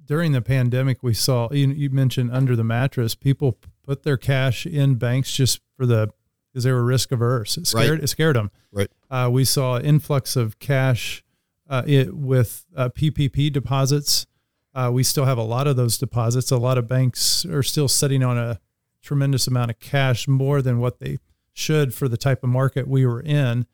during 0.06 0.32
the 0.32 0.42
pandemic, 0.42 1.04
we 1.04 1.14
saw 1.14 1.50
you, 1.52 1.68
you 1.68 1.90
mentioned 1.92 2.32
under 2.32 2.56
the 2.56 2.64
mattress, 2.64 3.14
people 3.14 3.60
put 3.84 4.02
their 4.02 4.18
cash 4.18 4.66
in 4.66 4.96
banks 4.96 5.32
just 5.32 5.62
for 5.78 5.86
the 5.86 6.10
because 6.52 6.64
they 6.64 6.72
were 6.72 6.84
risk 6.84 7.12
averse. 7.12 7.58
It 7.58 7.68
scared 7.68 7.90
Right. 7.92 8.04
it 8.04 8.08
scared 8.08 8.36
them. 8.36 8.52
Right. 8.72 8.90
Uh, 9.10 9.30
we 9.32 9.46
saw 9.46 9.80
influx 9.80 10.36
of 10.36 10.60
cash 10.60 11.24
uh, 11.70 11.84
it, 11.86 12.16
with 12.16 12.66
uh, 12.76 12.90
PPP 12.90 13.52
deposits. 13.52 14.26
Uh, 14.74 14.90
we 14.94 15.04
still 15.04 15.26
have 15.26 15.38
a 15.38 15.44
lot 15.44 15.68
of 15.68 15.76
those 15.76 15.98
deposits. 15.98 16.52
A 16.52 16.58
lot 16.58 16.78
of 16.78 16.88
banks 16.88 17.46
are 17.46 17.64
still 17.64 17.88
sitting 17.88 18.24
on 18.24 18.38
a 18.38 18.60
tremendous 19.02 19.48
amount 19.48 19.72
of 19.72 19.80
cash, 19.80 20.28
more 20.28 20.62
than 20.62 20.80
what 20.80 21.00
they 21.00 21.18
should 21.54 21.94
for 21.94 22.08
the 22.08 22.18
type 22.18 22.44
of 22.44 22.50
market 22.50 22.88
we 22.88 23.06
were 23.06 23.22
in. 23.22 23.66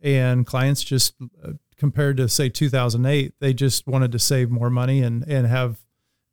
And 0.00 0.46
clients 0.46 0.82
just, 0.82 1.14
uh, 1.44 1.52
compared 1.76 2.16
to 2.18 2.28
say 2.28 2.48
2008, 2.48 3.34
they 3.40 3.54
just 3.54 3.86
wanted 3.86 4.12
to 4.12 4.18
save 4.18 4.50
more 4.50 4.70
money 4.70 5.02
and 5.02 5.22
and 5.28 5.46
have 5.46 5.80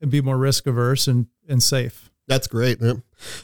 and 0.01 0.09
be 0.09 0.21
more 0.21 0.37
risk 0.37 0.65
averse 0.67 1.07
and 1.07 1.27
and 1.47 1.61
safe. 1.61 2.08
That's 2.29 2.47
great, 2.47 2.79
man. 2.79 3.01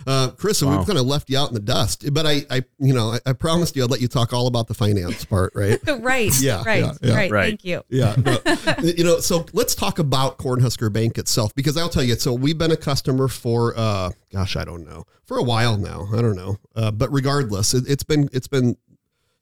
Uh, 0.07 0.29
Chris, 0.29 0.59
so 0.59 0.67
Wow. 0.67 0.77
we've 0.77 0.87
kind 0.87 0.99
of 0.99 1.05
left 1.07 1.29
you 1.29 1.37
out 1.37 1.49
in 1.49 1.55
the 1.55 1.59
dust, 1.59 2.05
but 2.13 2.25
I, 2.25 2.45
I, 2.49 2.63
you 2.79 2.93
know, 2.93 3.09
I, 3.13 3.19
I 3.25 3.33
promised 3.33 3.75
you 3.75 3.83
I'd 3.83 3.89
let 3.89 3.99
you 3.99 4.07
talk 4.07 4.31
all 4.31 4.45
about 4.47 4.67
the 4.67 4.73
finance 4.75 5.25
part, 5.25 5.51
right? 5.55 5.79
right. 5.99 6.31
Yeah, 6.39 6.63
Right. 6.63 6.83
yeah, 6.83 6.93
yeah. 7.01 7.15
Right. 7.15 7.31
Right. 7.31 7.45
Thank 7.49 7.65
you. 7.65 7.83
Yeah. 7.89 8.15
no, 8.23 8.37
you 8.83 9.03
know, 9.03 9.19
so 9.19 9.45
let's 9.53 9.73
talk 9.75 9.97
about 9.99 10.37
Cornhusker 10.37 10.93
Bank 10.93 11.17
itself 11.17 11.53
because 11.55 11.75
I'll 11.77 11.89
tell 11.89 12.03
you, 12.03 12.15
so 12.15 12.31
we've 12.31 12.57
been 12.57 12.71
a 12.71 12.77
customer 12.77 13.27
for, 13.27 13.73
uh, 13.75 14.11
gosh, 14.31 14.55
I 14.55 14.63
don't 14.63 14.85
know, 14.85 15.03
for 15.25 15.37
a 15.39 15.43
while 15.43 15.77
now. 15.77 16.07
I 16.13 16.21
don't 16.21 16.35
know. 16.37 16.57
Uh, 16.75 16.91
but 16.91 17.11
regardless, 17.11 17.73
it, 17.73 17.85
it's 17.89 18.03
been, 18.03 18.29
it's 18.31 18.47
been 18.47 18.77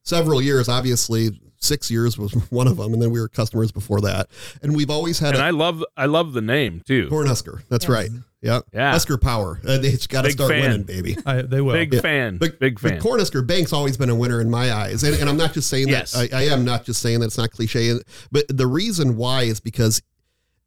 several 0.03 0.41
years, 0.41 0.69
obviously 0.69 1.39
six 1.63 1.89
years 1.89 2.17
was 2.17 2.33
one 2.51 2.67
of 2.67 2.77
them. 2.77 2.93
And 2.93 3.01
then 3.01 3.11
we 3.11 3.19
were 3.19 3.27
customers 3.29 3.71
before 3.71 4.01
that. 4.01 4.27
And 4.61 4.75
we've 4.75 4.89
always 4.89 5.19
had 5.19 5.33
And 5.35 5.41
a 5.43 5.45
I 5.45 5.49
love 5.51 5.83
I 5.97 6.05
love 6.05 6.33
the 6.33 6.41
name 6.41 6.81
too. 6.85 7.07
Cornhusker. 7.09 7.61
That's 7.69 7.85
Yes. 7.85 7.89
right. 7.89 8.09
Yeah. 8.41 8.59
Yeah. 8.73 8.91
Husker 8.91 9.17
power. 9.17 9.61
Uh, 9.65 9.79
it's 9.81 10.05
got 10.05 10.23
to 10.23 10.31
start 10.31 10.51
fan. 10.51 10.61
winning, 10.61 10.83
baby. 10.83 11.17
I, 11.25 11.43
they 11.43 11.61
will. 11.61 11.73
Big 11.73 11.93
Yeah. 11.93 12.01
fan. 12.01 12.37
But, 12.37 12.59
Big 12.59 12.77
fan. 12.77 12.99
But 12.99 13.01
Cornhusker 13.07 13.45
Bank's 13.47 13.71
always 13.71 13.95
been 13.95 14.09
a 14.09 14.15
winner 14.15 14.41
in 14.41 14.49
my 14.49 14.73
eyes. 14.73 15.03
And, 15.03 15.15
and 15.15 15.29
I'm 15.29 15.37
not 15.37 15.53
just 15.53 15.69
saying 15.69 15.87
Yes. 15.87 16.11
that. 16.11 16.33
I, 16.33 16.39
I 16.41 16.43
am 16.47 16.65
not 16.65 16.83
just 16.83 17.01
saying 17.01 17.21
that 17.21 17.27
it's 17.27 17.37
not 17.37 17.51
cliche. 17.51 17.97
But 18.31 18.45
the 18.49 18.67
reason 18.67 19.15
why 19.15 19.43
is 19.43 19.61
because 19.61 20.01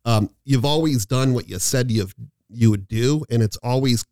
um, 0.06 0.30
you've 0.44 0.64
always 0.64 1.04
done 1.04 1.34
what 1.34 1.48
you 1.50 1.58
said 1.58 1.90
you've, 1.90 2.14
you 2.48 2.70
would 2.70 2.88
do. 2.88 3.24
And 3.28 3.42
it's 3.42 3.58
always, 3.58 4.04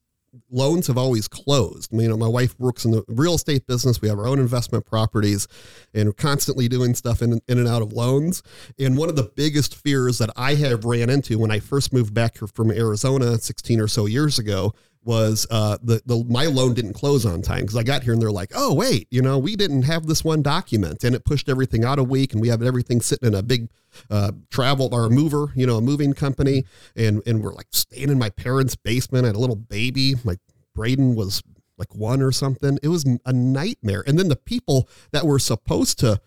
loans 0.51 0.87
have 0.87 0.99
always 0.99 1.29
closed. 1.29 1.93
You 1.93 2.09
know, 2.09 2.17
my 2.17 2.29
wife 2.29 2.59
works 2.59 2.85
in 2.85 2.91
the 2.91 3.05
real 3.09 3.35
estate 3.35 3.67
business. 3.67 4.01
We 4.01 4.09
have 4.09 4.19
our 4.19 4.27
own 4.27 4.39
investment 4.39 4.87
properties 4.87 5.47
and 5.93 6.09
we're 6.09 6.15
constantly 6.15 6.69
doing 6.69 6.95
stuff 6.95 7.23
in, 7.23 7.41
in 7.49 7.59
and 7.59 7.69
out 7.69 7.83
of 7.83 7.93
loans. 7.93 8.43
And 8.79 8.97
one 8.97 9.09
of 9.09 9.17
the 9.17 9.31
biggest 9.37 9.77
fears 9.77 10.19
that 10.19 10.31
I 10.37 10.55
have 10.55 10.85
ran 10.85 11.11
into 11.11 11.39
when 11.39 11.51
I 11.51 11.61
first 11.61 11.93
moved 11.93 12.15
back 12.15 12.39
here 12.39 12.49
from 12.49 12.71
Arizona 12.71 13.39
16 13.39 13.81
or 13.81 13.89
so 13.89 14.07
years 14.07 14.39
ago 14.39 14.73
was 15.05 15.47
uh, 15.51 15.79
the, 15.83 16.03
the 16.07 16.25
my 16.29 16.47
loan 16.47 16.75
didn't 16.75 16.95
close 16.95 17.27
on 17.27 17.43
time 17.43 17.61
because 17.61 17.77
I 17.77 17.83
got 17.83 18.03
here 18.03 18.13
and 18.13 18.23
they're 18.23 18.31
like, 18.31 18.53
oh 18.55 18.73
wait, 18.75 19.07
you 19.11 19.23
know, 19.23 19.39
we 19.39 19.57
didn't 19.57 19.83
have 19.83 20.07
this 20.07 20.25
one 20.25 20.43
document 20.43 21.05
and 21.05 21.15
it 21.15 21.25
pushed 21.25 21.49
everything 21.49 21.85
out 21.85 21.99
a 21.99 22.05
week 22.05 22.33
and 22.33 22.41
we 22.41 22.49
have 22.49 22.63
everything 22.63 23.01
sitting 23.01 23.29
in 23.29 23.35
a 23.35 23.43
big 23.43 23.69
uh, 24.11 24.33
travel 24.51 24.89
or 24.93 25.05
a 25.05 25.11
mover, 25.11 25.53
you 25.55 25.67
know, 25.67 25.77
a 25.77 25.81
moving 25.81 26.13
company, 26.13 26.65
and 26.97 27.23
and 27.27 27.43
we're 27.43 27.55
like 27.55 27.69
staying 27.71 28.11
in 28.11 28.19
my 28.19 28.31
parents' 28.31 28.77
basement. 28.77 29.27
Had 29.27 29.37
a 29.37 29.39
little 29.39 29.57
baby. 29.57 30.15
My 30.25 30.37
Braden 30.75 31.15
was 31.15 31.43
like 31.79 31.95
one 31.95 32.23
or 32.23 32.33
something. 32.33 32.79
It 32.83 32.89
was 32.89 33.05
a 33.25 33.33
nightmare. 33.33 34.05
And 34.07 34.19
then 34.19 34.29
the 34.29 34.37
people 34.37 34.89
that 35.13 35.27
were 35.27 35.39
supposed 35.39 35.99
to 36.01 36.21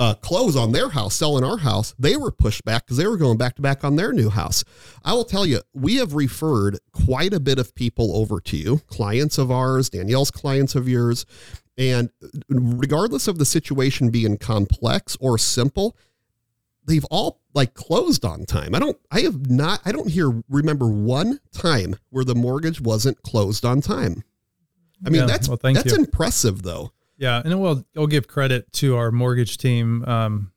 uh, 0.00 0.14
close 0.14 0.56
on 0.56 0.72
their 0.72 0.88
house, 0.88 1.14
selling 1.14 1.44
our 1.44 1.58
house, 1.58 1.94
they 1.98 2.16
were 2.16 2.30
pushed 2.30 2.64
back 2.64 2.86
because 2.86 2.96
they 2.96 3.06
were 3.06 3.18
going 3.18 3.36
back 3.36 3.54
to 3.54 3.62
back 3.62 3.84
on 3.84 3.96
their 3.96 4.12
new 4.12 4.30
house. 4.30 4.64
I 5.04 5.12
will 5.12 5.26
tell 5.26 5.44
you, 5.44 5.60
we 5.74 5.96
have 5.96 6.14
referred 6.14 6.78
quite 6.92 7.34
a 7.34 7.38
bit 7.38 7.58
of 7.58 7.74
people 7.74 8.16
over 8.16 8.40
to 8.40 8.56
you, 8.56 8.78
clients 8.86 9.36
of 9.36 9.50
ours, 9.50 9.90
Danielle's 9.90 10.30
clients 10.30 10.74
of 10.74 10.88
yours. 10.88 11.26
And 11.76 12.10
regardless 12.48 13.28
of 13.28 13.38
the 13.38 13.44
situation 13.44 14.08
being 14.10 14.38
complex 14.38 15.18
or 15.20 15.36
simple, 15.36 15.96
they've 16.86 17.04
all 17.10 17.40
like 17.54 17.74
closed 17.74 18.24
on 18.24 18.46
time. 18.46 18.74
I 18.74 18.78
don't 18.78 18.98
I 19.10 19.20
have 19.20 19.50
not 19.50 19.80
I 19.84 19.92
don't 19.92 20.08
hear 20.10 20.32
remember 20.48 20.88
one 20.88 21.40
time 21.52 21.96
where 22.08 22.24
the 22.24 22.34
mortgage 22.34 22.80
wasn't 22.80 23.22
closed 23.22 23.64
on 23.66 23.80
time. 23.82 24.24
I 25.04 25.10
mean 25.10 25.20
Yeah, 25.22 25.26
that's 25.26 25.48
well, 25.48 25.58
that's 25.62 25.92
you. 25.92 25.98
impressive 25.98 26.62
though. 26.62 26.92
Yeah, 27.20 27.42
and 27.44 27.60
we'll 27.60 27.84
I'll 27.94 28.06
give 28.06 28.26
credit 28.26 28.72
to 28.74 28.96
our 28.96 29.12
mortgage 29.12 29.58
team. 29.58 30.02
Um, 30.06 30.52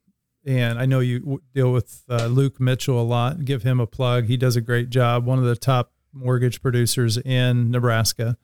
and 0.46 0.80
I 0.80 0.86
know 0.86 1.02
you 1.02 1.42
deal 1.54 1.74
with 1.74 2.04
uh, 2.10 2.28
Luke 2.28 2.60
Mitchell 2.60 3.00
a 3.00 3.04
lot. 3.04 3.44
Give 3.44 3.64
him 3.64 3.82
a 3.82 3.86
plug. 3.86 4.26
He 4.26 4.38
does 4.38 4.56
a 4.56 4.62
great 4.62 4.90
job. 4.90 5.26
One 5.26 5.38
of 5.40 5.44
the 5.44 5.58
top 5.58 5.92
mortgage 6.14 6.62
producers 6.62 7.18
in 7.18 7.70
Nebraska, 7.70 8.38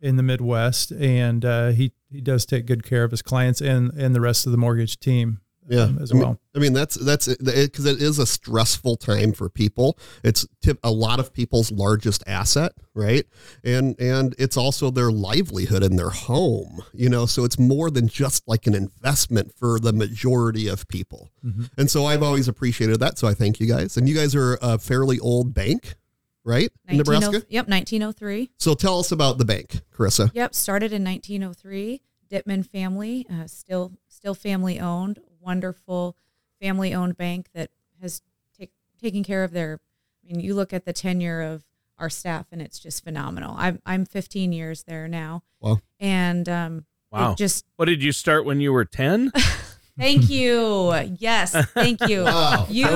in 0.00 0.14
the 0.14 0.22
Midwest, 0.22 0.92
and 0.92 1.44
uh, 1.44 1.68
he 1.70 1.92
he 2.12 2.20
does 2.20 2.46
take 2.46 2.66
good 2.66 2.84
care 2.84 3.02
of 3.02 3.10
his 3.10 3.22
clients 3.22 3.60
and 3.60 3.92
and 3.94 4.14
the 4.14 4.20
rest 4.20 4.46
of 4.46 4.52
the 4.52 4.58
mortgage 4.58 5.00
team. 5.00 5.40
Yeah, 5.68 5.84
um, 5.84 5.98
as 6.02 6.10
I 6.10 6.14
mean- 6.14 6.22
well. 6.22 6.40
I 6.56 6.60
mean, 6.60 6.72
that's 6.72 6.94
that's 6.94 7.26
it 7.26 7.38
because 7.40 7.84
it 7.86 8.00
is 8.00 8.18
a 8.20 8.26
stressful 8.26 8.96
time 8.96 9.32
for 9.32 9.48
people. 9.48 9.98
It's 10.22 10.46
tip, 10.62 10.78
a 10.84 10.90
lot 10.90 11.18
of 11.18 11.32
people's 11.32 11.72
largest 11.72 12.22
asset, 12.26 12.72
right? 12.94 13.24
And 13.64 13.98
and 13.98 14.34
it's 14.38 14.56
also 14.56 14.90
their 14.90 15.10
livelihood 15.10 15.82
and 15.82 15.98
their 15.98 16.10
home. 16.10 16.82
You 16.92 17.08
know, 17.08 17.26
so 17.26 17.44
it's 17.44 17.58
more 17.58 17.90
than 17.90 18.06
just 18.08 18.46
like 18.46 18.66
an 18.68 18.74
investment 18.74 19.52
for 19.56 19.80
the 19.80 19.92
majority 19.92 20.68
of 20.68 20.86
people. 20.86 21.30
Mhm. 21.44 21.70
And 21.76 21.90
so 21.90 22.04
I've 22.06 22.22
always 22.22 22.46
appreciated 22.46 23.00
that. 23.00 23.18
So 23.18 23.26
I 23.26 23.34
thank 23.34 23.58
you 23.58 23.66
guys. 23.66 23.96
And 23.96 24.08
you 24.08 24.14
guys 24.14 24.34
are 24.36 24.58
a 24.62 24.78
fairly 24.78 25.18
old 25.18 25.54
bank, 25.54 25.96
right? 26.44 26.70
In 26.88 26.98
Nebraska. 26.98 27.42
Yep, 27.48 27.68
1903. 27.68 28.50
So 28.58 28.74
tell 28.74 29.00
us 29.00 29.10
about 29.10 29.38
the 29.38 29.44
bank, 29.44 29.80
Corissa. 29.92 30.30
Yep, 30.34 30.54
started 30.54 30.92
in 30.92 31.02
1903. 31.02 32.00
Dittman 32.30 32.64
family, 32.66 33.26
uh, 33.30 33.46
still 33.46 33.92
still 34.08 34.34
family 34.34 34.78
owned. 34.80 35.18
Wonderful 35.44 36.16
family 36.60 36.94
owned 36.94 37.16
bank 37.16 37.48
that 37.54 37.70
has 38.00 38.22
take, 38.58 38.72
taken 39.00 39.22
care 39.22 39.44
of 39.44 39.52
their. 39.52 39.80
I 40.24 40.32
mean, 40.32 40.40
you 40.40 40.54
look 40.54 40.72
at 40.72 40.84
the 40.86 40.92
tenure 40.92 41.42
of 41.42 41.64
our 41.98 42.08
staff, 42.10 42.46
and 42.50 42.62
it's 42.62 42.78
just 42.78 43.04
phenomenal. 43.04 43.54
I'm 43.58 43.80
I'm 43.84 44.04
15 44.06 44.52
years 44.52 44.84
there 44.84 45.06
now. 45.08 45.42
Wow. 45.60 45.80
And 46.00 46.48
um, 46.48 46.86
Wow. 47.10 47.34
just 47.36 47.64
What 47.76 47.84
did 47.84 48.02
you 48.02 48.10
start 48.12 48.44
when 48.44 48.60
you 48.60 48.72
were 48.72 48.84
10? 48.84 49.30
thank 49.98 50.28
you. 50.30 50.92
Yes, 51.18 51.52
thank 51.68 52.00
you. 52.08 52.24
Wow, 52.24 52.66
You 52.68 52.86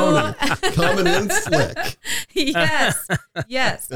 coming 0.73 1.07
in 1.07 1.31
slick. 1.43 1.97
yes, 2.35 3.07
yes. 3.47 3.93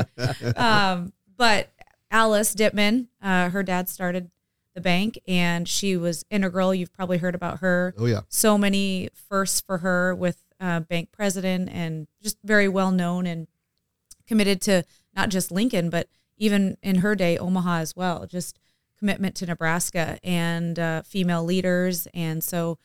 Um, 0.57 1.13
but 1.37 1.71
Alice 2.11 2.55
Dittman, 2.55 3.09
uh, 3.21 3.49
her 3.51 3.63
dad 3.65 3.89
started 3.89 4.31
the 4.75 4.81
bank, 4.81 5.19
and 5.27 5.69
she 5.69 5.97
was 5.97 6.25
integral. 6.31 6.75
You've 6.75 6.93
probably 6.93 7.19
heard 7.19 7.35
about 7.35 7.61
her. 7.61 7.95
Oh 7.99 8.07
yeah. 8.07 8.21
So 8.29 8.57
many 8.57 9.09
firsts 9.15 9.61
for 9.61 9.79
her 9.79 10.15
with 10.15 10.43
uh, 10.61 10.81
bank 10.81 11.11
president, 11.13 11.69
and 11.71 12.07
just 12.23 12.39
very 12.45 12.69
well 12.69 12.91
known 12.91 13.27
and 13.27 13.47
committed 14.27 14.61
to 14.63 14.85
not 15.15 15.29
just 15.29 15.51
Lincoln, 15.51 15.91
but 15.91 16.09
even 16.37 16.77
in 16.83 16.97
her 16.97 17.15
day, 17.15 17.37
Omaha 17.37 17.79
as 17.79 17.95
well. 17.95 18.27
Just 18.27 18.59
commitment 18.99 19.35
to 19.35 19.47
Nebraska 19.47 20.19
and 20.23 20.79
uh, 20.79 21.03
female 21.03 21.45
leaders. 21.45 22.07
And 22.15 22.43
so 22.43 22.79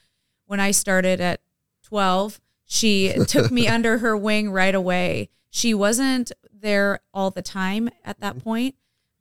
when 0.47 0.59
I 0.59 0.71
started 0.71 1.21
at 1.21 1.41
12, 1.83 2.41
she 2.65 3.13
took 3.27 3.51
me 3.51 3.67
under 3.67 3.99
her 3.99 4.17
wing 4.17 4.51
right 4.51 4.73
away. 4.73 5.29
She 5.49 5.73
wasn't 5.73 6.31
there 6.51 6.99
all 7.13 7.29
the 7.29 7.41
time 7.41 7.89
at 8.03 8.19
that 8.19 8.43
point, 8.43 8.75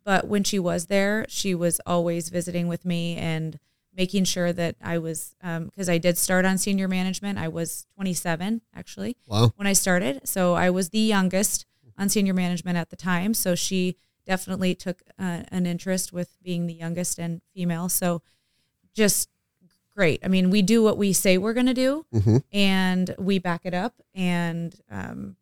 but 0.07 0.29
when 0.29 0.45
she 0.45 0.61
was 0.61 0.87
there, 0.87 1.27
she 1.29 1.53
was 1.53 1.81
always 1.85 2.29
visiting 2.29 2.69
with 2.69 2.85
me 2.85 3.17
and 3.17 3.59
making 3.93 4.23
sure 4.23 4.53
that 4.53 4.77
I 4.81 4.99
was, 4.99 5.35
because 5.43 5.89
I 5.89 5.99
did 5.99 6.17
start 6.17 6.45
on 6.45 6.59
senior 6.59 6.87
management. 6.87 7.39
I 7.39 7.49
was 7.49 7.87
27 7.97 8.61
actually 8.73 9.17
Wow. 9.27 9.51
when 9.57 9.67
I 9.67 9.73
started. 9.73 10.21
So 10.29 10.55
I 10.55 10.71
was 10.71 10.91
the 10.91 11.01
youngest 11.01 11.67
on 11.99 12.09
senior 12.09 12.35
management 12.35 12.79
at 12.79 12.91
the 12.91 12.97
time. 12.97 13.35
So 13.35 13.57
she 13.57 13.97
definitely 14.25 14.77
took 14.77 15.03
uh, 15.19 15.43
an 15.49 15.67
interest 15.67 16.13
with 16.13 16.37
being 16.41 16.67
the 16.69 16.75
youngest 16.75 17.19
and 17.19 17.41
female. 17.53 17.89
So 17.89 18.23
just 18.95 19.29
great. 19.97 20.21
I 20.25 20.29
mean, 20.29 20.51
we 20.51 20.63
do 20.63 20.85
what 20.85 20.99
we 20.99 21.13
say 21.13 21.37
we're 21.37 21.53
going 21.53 21.67
to 21.67 21.75
do 21.75 22.07
hmm 22.13 22.37
and 22.53 23.13
we 23.19 23.41
back 23.41 23.63
it 23.65 23.75
up. 23.75 24.01
And 24.15 24.73
um, 24.89 25.35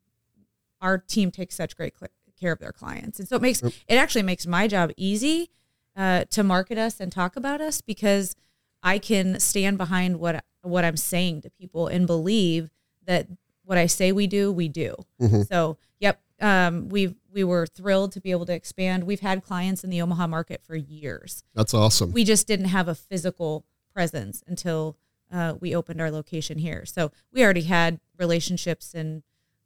our 0.81 0.97
team 0.97 1.31
takes 1.31 1.55
such 1.55 1.77
great 1.77 1.95
care 2.39 2.53
of 2.53 2.59
their 2.59 2.73
clients. 2.73 3.19
And 3.19 3.29
so 3.29 3.37
it 3.37 3.43
makes, 3.43 3.63
it 3.63 3.95
actually 3.97 4.23
makes 4.23 4.47
my 4.47 4.67
job 4.69 4.91
easy 4.97 5.51
uh, 5.97 6.25
to 6.31 6.43
market 6.43 6.79
us 6.79 7.01
and 7.01 7.11
talk 7.13 7.37
about 7.37 7.61
us 7.61 7.81
because 7.81 8.35
I 8.83 8.99
can 8.99 9.41
stand 9.41 9.79
behind 9.79 10.19
what 10.21 10.45
what 10.63 10.85
I'm 10.85 10.97
saying 10.97 11.43
to 11.43 11.51
people 11.51 11.89
and 11.89 12.07
believe 12.07 12.71
that 13.07 13.29
what 13.65 13.77
I 13.79 13.87
say 13.87 14.13
we 14.13 14.27
do, 14.27 14.51
we 14.51 14.69
do. 14.69 14.95
Mhm. 15.21 15.47
So, 15.47 15.77
yep, 16.01 16.21
um, 16.41 16.89
we 16.89 17.15
we 17.31 17.45
were 17.45 17.67
thrilled 17.67 18.13
to 18.13 18.21
be 18.21 18.31
able 18.31 18.47
to 18.47 18.53
expand. 18.55 19.05
We've 19.05 19.21
had 19.21 19.43
clients 19.45 19.85
in 19.85 19.91
the 19.91 20.01
Omaha 20.03 20.27
market 20.27 20.63
for 20.63 20.75
years. 20.77 21.45
That's 21.55 21.75
awesome. 21.75 22.13
We 22.13 22.25
just 22.25 22.47
didn't 22.47 22.67
have 22.67 22.89
a 22.89 22.95
physical 22.95 23.65
presence 23.93 24.43
until 24.47 24.97
uh, 25.33 25.55
we 25.61 25.75
opened 25.75 26.01
our 26.01 26.11
location 26.11 26.59
here. 26.59 26.85
So 26.87 27.11
we 27.33 27.43
already 27.45 27.63
had 27.63 28.01
relationships 28.19 28.95
and 28.95 29.23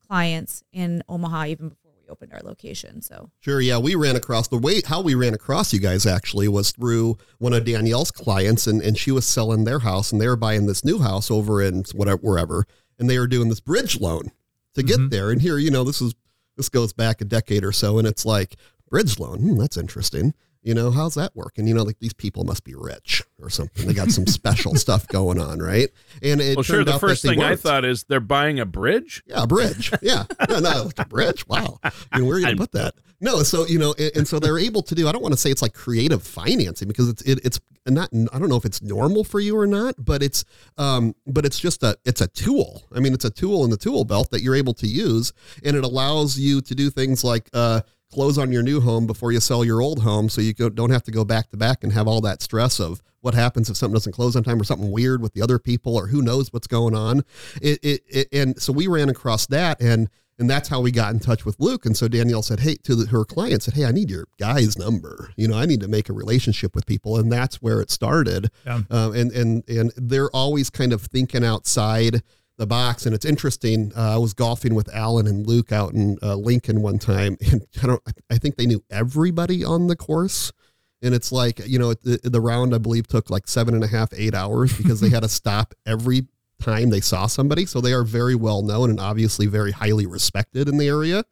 clients 0.07 0.63
in 0.73 1.03
Omaha 1.09 1.47
even 1.47 1.69
before 1.69 1.88
we 2.09 2.12
opened 2.12 2.33
our 2.33 2.41
location. 2.43 3.03
So 3.03 3.31
Sure. 3.41 3.61
Yeah, 3.61 3.79
we 3.79 3.95
ran 3.95 4.17
across 4.17 4.49
the 4.49 4.59
way 4.59 4.81
how 4.85 5.00
we 5.00 5.15
ran 5.15 5.35
across 5.35 5.73
you 5.73 5.81
guys 5.81 6.07
actually 6.07 6.49
was 6.49 6.73
through 6.73 7.19
one 7.38 7.53
of 7.53 7.65
Danielle's 7.65 8.11
clients, 8.11 8.67
and 8.67 8.83
and 8.83 8.97
she 8.99 9.11
was 9.11 9.27
selling 9.27 9.65
their 9.65 9.81
house, 9.81 10.12
and 10.12 10.21
they 10.21 10.29
were 10.29 10.37
buying 10.37 10.67
this 10.67 10.85
new 10.85 10.99
house 10.99 11.31
over 11.31 11.62
in 11.62 11.85
whatever 11.95 12.19
wherever, 12.23 12.67
and 12.99 13.09
they 13.09 13.19
were 13.19 13.27
doing 13.27 13.49
this 13.49 13.61
bridge 13.61 14.00
loan 14.00 14.31
to 14.75 14.83
get 14.83 14.99
Mhm. 14.99 15.11
there. 15.11 15.31
And 15.31 15.41
here, 15.43 15.59
you 15.59 15.71
know, 15.71 15.85
this 15.85 16.00
is 16.00 16.15
this 16.57 16.69
goes 16.69 16.93
back 16.93 17.21
a 17.21 17.25
decade 17.25 17.65
or 17.65 17.73
so, 17.73 17.99
and 17.99 18.07
it's 18.09 18.25
like 18.25 18.57
bridge 18.91 19.19
loan. 19.19 19.38
Hmm, 19.41 19.59
that's 19.59 19.77
interesting. 19.77 20.35
You 20.69 20.75
know, 20.75 20.91
how's 20.91 21.15
that 21.15 21.35
work? 21.35 21.57
And 21.57 21.67
you 21.67 21.73
know, 21.73 21.83
like 21.83 21.99
these 21.99 22.13
people 22.13 22.45
must 22.45 22.63
be 22.63 22.75
rich 22.75 23.25
or 23.41 23.49
something. 23.49 23.87
They 23.87 23.95
got 23.95 24.11
some 24.11 24.27
special 24.27 24.75
stuff 24.75 25.09
going 25.09 25.41
on, 25.41 25.61
right? 25.61 25.89
And 26.23 26.43
it 26.43 26.57
well, 26.59 26.63
sure. 26.63 26.85
The 26.85 26.93
out 26.93 27.01
first 27.01 27.23
thing 27.23 27.41
I 27.41 27.49
weren't. 27.49 27.61
thought 27.61 27.87
is 27.87 28.05
they're 28.05 28.21
buying 28.21 28.61
a 28.61 28.67
bridge. 28.67 29.23
Yeah, 29.27 29.45
a 29.45 29.47
bridge. 29.47 29.91
Yeah. 30.03 30.25
No, 30.47 30.59
no, 30.59 30.83
like 30.83 30.99
a 30.99 31.07
bridge. 31.07 31.49
Wow. 31.49 31.79
I 31.83 31.91
mean, 32.19 32.27
where 32.27 32.37
are 32.37 32.41
you 32.41 32.45
going 32.45 32.57
to 32.59 32.63
put 32.63 32.73
that? 32.73 32.97
No, 33.19 33.43
so, 33.43 33.67
you 33.67 33.79
know, 33.79 33.95
and, 33.99 34.13
and 34.15 34.29
so 34.29 34.39
they're 34.39 34.59
able 34.59 34.83
to 34.83 34.95
do, 34.95 35.09
I 35.09 35.13
don't 35.13 35.23
want 35.23 35.33
to 35.33 35.41
say 35.41 35.51
it's 35.51 35.63
like 35.63 35.73
creative 35.73 36.23
financing 36.23 36.87
because 36.87 37.09
it's, 37.09 37.23
it, 37.23 37.41
it's 37.45 37.61
not, 37.87 38.11
I 38.13 38.39
don't 38.39 38.51
know 38.51 38.57
if 38.57 38.67
it's 38.67 38.83
normal 38.83 39.25
for 39.25 39.41
you 39.41 39.57
or 39.57 39.67
not, 39.67 39.95
but 39.99 40.23
it's, 40.23 40.45
um, 40.77 41.15
but 41.27 41.47
it's 41.47 41.59
just 41.59 41.83
a, 41.83 41.97
it's 42.05 42.21
a 42.21 42.29
tool. 42.29 42.85
I 42.95 43.01
mean, 43.01 43.15
it's 43.15 43.25
a 43.25 43.31
tool 43.31 43.65
in 43.65 43.71
the 43.71 43.77
tool 43.79 44.05
belt 44.05 44.31
that 44.33 44.43
you're 44.43 44.55
able 44.55 44.75
to 44.75 44.87
use 44.87 45.33
and 45.65 45.77
it 45.77 45.83
allows 45.83 46.39
you 46.39 46.61
to 46.61 46.75
do 46.75 46.91
things 46.91 47.25
like, 47.25 47.49
uh, 47.55 47.81
close 48.11 48.38
on 48.38 48.53
your 48.53 48.62
new 48.62 48.81
home 48.81 49.07
before 49.07 49.33
you 49.33 49.41
sell 49.41 49.65
your 49.65 49.81
old 49.81 50.03
home 50.03 50.29
so 50.29 50.41
you 50.41 50.53
don't 50.53 50.91
have 50.91 51.03
to 51.03 51.11
go 51.11 51.25
back 51.25 51.50
to 51.50 51.57
back 51.57 51.85
and 51.85 51.93
have 51.93 52.09
all 52.09 52.21
that 52.21 52.43
stress 52.43 52.81
of 52.81 53.03
what 53.21 53.35
happens 53.35 53.69
if 53.69 53.77
something 53.77 53.95
doesn't 53.95 54.12
close 54.12 54.37
on 54.37 54.43
time 54.43 54.61
or 54.61 54.65
something 54.65 54.91
weird 54.91 55.21
with 55.21 55.35
the 55.35 55.43
other 55.43 55.59
people 55.59 55.97
or 55.97 56.09
who 56.09 56.23
knows 56.23 56.53
what's 56.53 56.67
going 56.67 56.95
on 56.95 57.23
it, 57.61 57.79
it, 57.83 58.03
it 58.09 58.29
and 58.33 58.61
so 58.61 58.73
we 58.73 58.87
ran 58.87 59.09
across 59.09 59.47
that 59.47 59.81
and 59.81 60.09
and 60.38 60.49
that's 60.49 60.69
how 60.69 60.81
we 60.81 60.93
got 60.93 61.12
in 61.12 61.19
touch 61.19 61.45
with 61.45 61.57
Luke. 61.59 61.85
And 61.85 61.97
so 61.97 62.07
Danielle 62.07 62.43
said, 62.43 62.61
"Hey," 62.61 62.77
to 62.85 62.95
the, 62.95 63.07
her 63.07 63.25
client 63.25 63.62
said, 63.62 63.75
"Hey, 63.75 63.85
I 63.85 63.91
need 63.91 64.09
your 64.09 64.27
guy's 64.38 64.79
number. 64.79 65.33
You 65.37 65.49
know, 65.49 65.59
I 65.59 65.67
need 65.67 65.81
to 65.81 65.88
make 65.88 66.09
a 66.09 66.12
relationship 66.12 66.75
with 66.75 66.87
people." 66.87 67.17
And 67.17 67.31
that's 67.31 67.57
where 67.57 67.81
it 67.81 67.91
started. 67.91 68.50
Yeah. 68.65 68.83
Um, 68.91 69.15
and 69.15 69.33
and 69.33 69.69
and 69.69 69.93
they're 69.97 70.31
always 70.31 70.71
kind 70.71 70.93
of 70.93 71.03
thinking 71.03 71.45
outside 71.45 72.23
the 72.59 72.67
box. 72.67 73.07
And 73.07 73.15
it's 73.15 73.25
interesting. 73.25 73.93
Uh, 73.97 74.15
I 74.15 74.19
was 74.19 74.35
golfing 74.35 74.75
with 74.75 74.95
Alan 74.95 75.27
and 75.27 75.47
Luke 75.47 75.73
out 75.73 75.95
in 75.95 76.19
uh, 76.23 76.35
Lincoln 76.35 76.83
one 76.83 76.99
time, 76.99 77.38
and 77.50 77.67
I 77.83 77.87
don't. 77.87 78.03
I 78.31 78.37
think 78.37 78.57
they 78.57 78.67
knew 78.67 78.85
everybody 78.91 79.65
on 79.65 79.87
the 79.87 79.97
course. 79.97 80.53
And 81.00 81.15
it's 81.15 81.31
like 81.31 81.61
you 81.67 81.79
know 81.79 81.95
the, 81.95 82.19
the 82.25 82.41
round 82.41 82.75
I 82.75 82.79
believe 82.79 83.07
took 83.07 83.31
like 83.31 83.47
seven 83.49 83.75
and 83.75 83.85
a 83.85 83.87
half, 83.87 84.12
eight 84.12 84.35
hours 84.35 84.77
because 84.77 85.00
they 85.00 85.09
had 85.09 85.23
to 85.23 85.29
stop 85.41 85.73
every 85.87 86.27
time 86.61 86.91
they 86.91 87.00
saw 87.00 87.29
somebody. 87.29 87.65
So 87.67 87.81
they 87.81 87.93
are 87.93 88.03
very 88.03 88.35
well 88.35 88.62
known 88.62 88.91
and 88.91 88.99
obviously 89.00 89.47
very 89.47 89.71
highly 89.71 90.07
respected 90.07 90.69
in 90.69 90.77
the 90.77 90.88
area, 90.88 91.25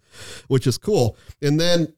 which 0.46 0.68
is 0.68 0.78
cool. 0.78 1.16
And 1.42 1.58
then 1.58 1.92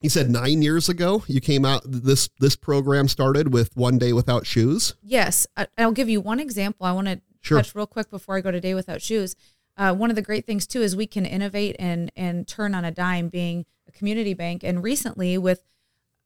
he 0.00 0.08
said 0.08 0.30
nine 0.30 0.62
years 0.62 0.88
ago 0.88 1.22
you 1.28 1.42
came 1.42 1.66
out. 1.66 1.82
This 1.84 2.30
this 2.40 2.56
program 2.56 3.08
started 3.08 3.52
with 3.52 3.76
one 3.76 3.98
day 3.98 4.14
without 4.14 4.46
shoes. 4.46 4.94
Yes, 5.02 5.46
I- 5.54 5.68
I'll 5.76 5.92
give 5.92 6.08
you 6.08 6.22
one 6.22 6.40
example. 6.40 6.86
I 6.86 6.92
want 6.92 7.08
to 7.08 7.20
Sure. 7.42 7.58
touch 7.58 7.74
real 7.74 7.86
quick 7.86 8.08
before 8.10 8.36
I 8.36 8.40
go 8.40 8.50
to 8.50 8.60
Day 8.60 8.74
Without 8.74 9.02
Shoes. 9.02 9.34
Uh, 9.76 9.94
one 9.94 10.10
of 10.10 10.16
the 10.16 10.22
great 10.22 10.46
things 10.46 10.66
too 10.66 10.82
is 10.82 10.94
we 10.94 11.06
can 11.06 11.26
innovate 11.26 11.76
and 11.78 12.10
and 12.16 12.46
turn 12.46 12.74
on 12.74 12.84
a 12.84 12.90
dime, 12.90 13.28
being 13.28 13.66
a 13.88 13.92
community 13.92 14.34
bank. 14.34 14.62
And 14.62 14.82
recently, 14.82 15.36
with 15.38 15.64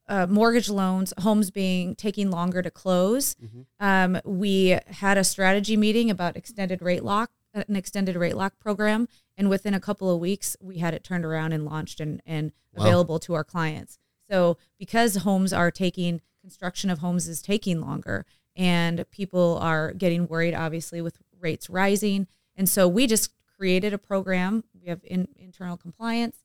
uh, 0.09 0.27
mortgage 0.29 0.69
loans, 0.69 1.13
homes 1.19 1.51
being 1.51 1.95
taking 1.97 2.31
longer 2.31 2.63
to 2.63 2.71
close, 2.71 3.35
um, 3.81 4.21
we 4.25 4.79
had 4.89 5.17
a 5.19 5.25
strategy 5.25 5.77
meeting 5.77 6.11
about 6.11 6.37
extended 6.37 6.81
rate 6.83 7.03
lock, 7.03 7.31
an 7.55 7.75
extended 7.77 8.15
rate 8.17 8.37
lock 8.37 8.59
program, 8.59 9.09
and 9.37 9.49
within 9.49 9.75
a 9.75 9.81
couple 9.81 10.13
of 10.13 10.21
weeks, 10.21 10.57
we 10.61 10.79
had 10.79 10.93
it 10.95 11.03
turned 11.03 11.25
around 11.25 11.53
and 11.53 11.65
launched 11.65 11.99
and 12.01 12.21
and 12.27 12.53
Wow. 12.75 12.85
available 12.85 13.19
to 13.21 13.33
our 13.35 13.45
clients. 13.45 13.99
So 14.29 14.59
because 14.79 15.17
homes 15.19 15.53
are 15.53 15.71
taking 15.71 16.21
construction 16.43 16.91
of 16.91 16.99
homes 16.99 17.27
is 17.27 17.41
taking 17.41 17.81
longer 17.81 18.27
and 18.57 19.09
people 19.11 19.59
are 19.61 19.93
getting 19.93 20.27
worried 20.27 20.55
obviously 20.55 21.01
with 21.03 21.19
rates 21.41 21.69
rising 21.69 22.27
And 22.57 22.69
so 22.69 22.89
we 22.89 23.07
just 23.07 23.31
created 23.57 23.93
a 23.93 23.99
program. 23.99 24.65
We 24.81 24.89
have 24.89 25.01
in, 25.05 25.29
internal 25.37 25.77
compliance, 25.77 26.39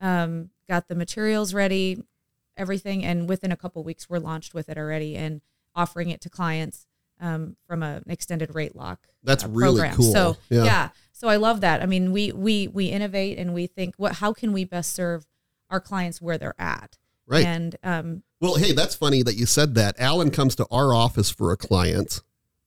um, 0.00 0.50
got 0.68 0.88
the 0.88 0.94
materials 0.94 1.52
ready, 1.54 2.02
everything, 2.56 3.04
and 3.04 3.28
within 3.28 3.52
a 3.52 3.56
couple 3.56 3.82
weeks 3.84 4.08
we're 4.08 4.18
launched 4.18 4.54
with 4.54 4.68
it 4.68 4.78
already 4.78 5.14
and 5.16 5.40
offering 5.74 6.10
it 6.10 6.20
to 6.22 6.30
clients 6.30 6.86
um, 7.20 7.56
from 7.66 7.82
a, 7.82 7.96
an 8.04 8.10
extended 8.10 8.54
rate 8.54 8.74
lock. 8.74 9.00
That's 9.22 9.44
uh, 9.44 9.48
really 9.48 9.80
program. 9.80 9.96
cool. 9.96 10.12
So 10.12 10.36
Yeah. 10.50 10.64
yeah. 10.64 10.88
so 11.12 11.28
I 11.28 11.36
love 11.36 11.60
that. 11.60 11.82
I 11.82 11.86
mean, 11.86 12.12
we 12.12 12.32
we 12.32 12.68
we 12.68 12.86
innovate 12.86 13.38
and 13.38 13.52
we 13.52 13.66
think 13.66 13.94
what 13.96 14.14
how 14.14 14.32
can 14.32 14.52
we 14.52 14.64
best 14.64 14.94
serve 14.94 15.26
our 15.70 15.80
clients 15.80 16.22
where 16.22 16.38
they're 16.38 16.60
at. 16.60 16.96
Right. 17.28 17.44
And 17.44 17.76
um, 17.82 18.22
Well, 18.40 18.54
hey, 18.54 18.72
that's 18.72 18.94
funny 18.94 19.22
that 19.22 19.36
you 19.36 19.46
said 19.46 19.74
that. 19.74 20.00
Alan 20.00 20.30
comes 20.30 20.56
to 20.56 20.66
our 20.70 20.94
office 20.94 21.30
for 21.30 21.52
a 21.52 21.56
client. 21.56 22.22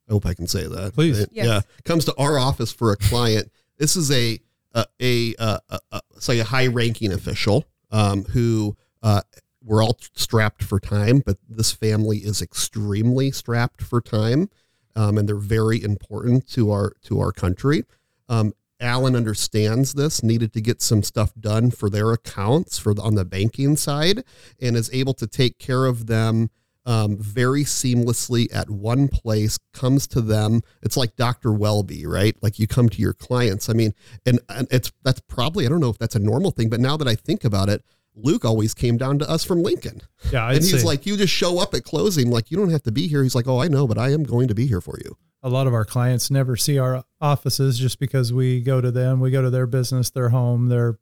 I 0.07 0.13
hope 0.13 0.25
I 0.25 0.33
can 0.33 0.47
say 0.47 0.67
that. 0.67 0.93
Please. 0.93 1.25
Yes. 1.31 1.45
Yeah, 1.45 1.61
comes 1.83 2.05
to 2.05 2.15
our 2.17 2.37
office 2.37 2.71
for 2.71 2.91
a 2.91 2.97
client. 2.97 3.51
This 3.77 3.95
is 3.95 4.11
a 4.11 4.39
a 4.75 4.85
a, 5.01 5.35
a, 5.39 5.59
a, 5.69 5.79
a 5.91 6.01
say 6.19 6.39
a 6.39 6.43
high 6.43 6.67
ranking 6.67 7.11
official 7.11 7.65
um, 7.91 8.25
who 8.25 8.77
uh, 9.01 9.21
we're 9.63 9.83
all 9.83 9.97
strapped 10.13 10.63
for 10.63 10.79
time, 10.79 11.23
but 11.25 11.37
this 11.47 11.71
family 11.71 12.17
is 12.19 12.41
extremely 12.41 13.31
strapped 13.31 13.81
for 13.81 14.01
time, 14.01 14.49
um, 14.95 15.17
and 15.17 15.27
they're 15.27 15.35
very 15.35 15.81
important 15.81 16.47
to 16.49 16.71
our 16.71 16.93
to 17.03 17.19
our 17.19 17.31
country. 17.31 17.85
Um, 18.29 18.53
Alan 18.81 19.15
understands 19.15 19.93
this, 19.93 20.23
needed 20.23 20.53
to 20.53 20.61
get 20.61 20.81
some 20.81 21.03
stuff 21.03 21.33
done 21.39 21.71
for 21.71 21.89
their 21.89 22.11
accounts 22.11 22.77
for 22.79 22.93
the, 22.93 23.01
on 23.01 23.15
the 23.15 23.23
banking 23.25 23.77
side, 23.77 24.23
and 24.61 24.75
is 24.75 24.89
able 24.91 25.13
to 25.15 25.27
take 25.27 25.59
care 25.59 25.85
of 25.85 26.07
them 26.07 26.49
um, 26.85 27.17
very 27.17 27.63
seamlessly 27.63 28.47
at 28.53 28.69
one 28.69 29.07
place. 29.07 29.59
Comes 29.73 30.07
to 30.07 30.21
them. 30.21 30.61
It's 30.81 30.97
like 30.97 31.15
Dr. 31.15 31.53
Welby, 31.53 32.05
right? 32.05 32.35
Like 32.41 32.59
you 32.59 32.67
come 32.67 32.89
to 32.89 33.01
your 33.01 33.13
clients. 33.13 33.69
I 33.69 33.73
mean, 33.73 33.93
and, 34.25 34.39
and 34.49 34.67
it's 34.71 34.91
that's 35.03 35.21
probably 35.21 35.65
I 35.65 35.69
don't 35.69 35.79
know 35.79 35.89
if 35.89 35.99
that's 35.99 36.15
a 36.15 36.19
normal 36.19 36.51
thing, 36.51 36.69
but 36.69 36.79
now 36.79 36.97
that 36.97 37.07
I 37.07 37.15
think 37.15 37.43
about 37.43 37.69
it, 37.69 37.83
Luke 38.15 38.43
always 38.43 38.73
came 38.73 38.97
down 38.97 39.19
to 39.19 39.29
us 39.29 39.43
from 39.43 39.63
Lincoln, 39.63 40.01
Yeah, 40.31 40.45
I'd 40.45 40.57
and 40.57 40.65
he's 40.65 40.81
say 40.81 40.85
like, 40.85 41.05
you 41.05 41.15
just 41.15 41.33
show 41.33 41.59
up 41.59 41.73
at 41.73 41.83
closing, 41.83 42.29
like 42.29 42.51
you 42.51 42.57
don't 42.57 42.69
have 42.69 42.83
to 42.83 42.91
be 42.91 43.07
here. 43.07 43.23
He's 43.23 43.35
like, 43.35 43.47
oh, 43.47 43.61
I 43.61 43.67
know, 43.67 43.87
but 43.87 43.97
I 43.97 44.09
am 44.11 44.23
going 44.23 44.47
to 44.49 44.55
be 44.55 44.67
here 44.67 44.81
for 44.81 44.97
you. 45.03 45.15
A 45.43 45.49
lot 45.49 45.67
of 45.67 45.73
our 45.73 45.85
clients 45.85 46.29
never 46.29 46.55
see 46.55 46.77
our 46.77 47.03
offices 47.19 47.79
just 47.79 47.99
because 47.99 48.31
we 48.31 48.61
go 48.61 48.81
to 48.81 48.91
them, 48.91 49.19
we 49.19 49.31
go 49.31 49.41
to 49.41 49.49
their 49.49 49.67
business, 49.67 50.09
their 50.09 50.29
home, 50.29 50.67
their 50.67 50.99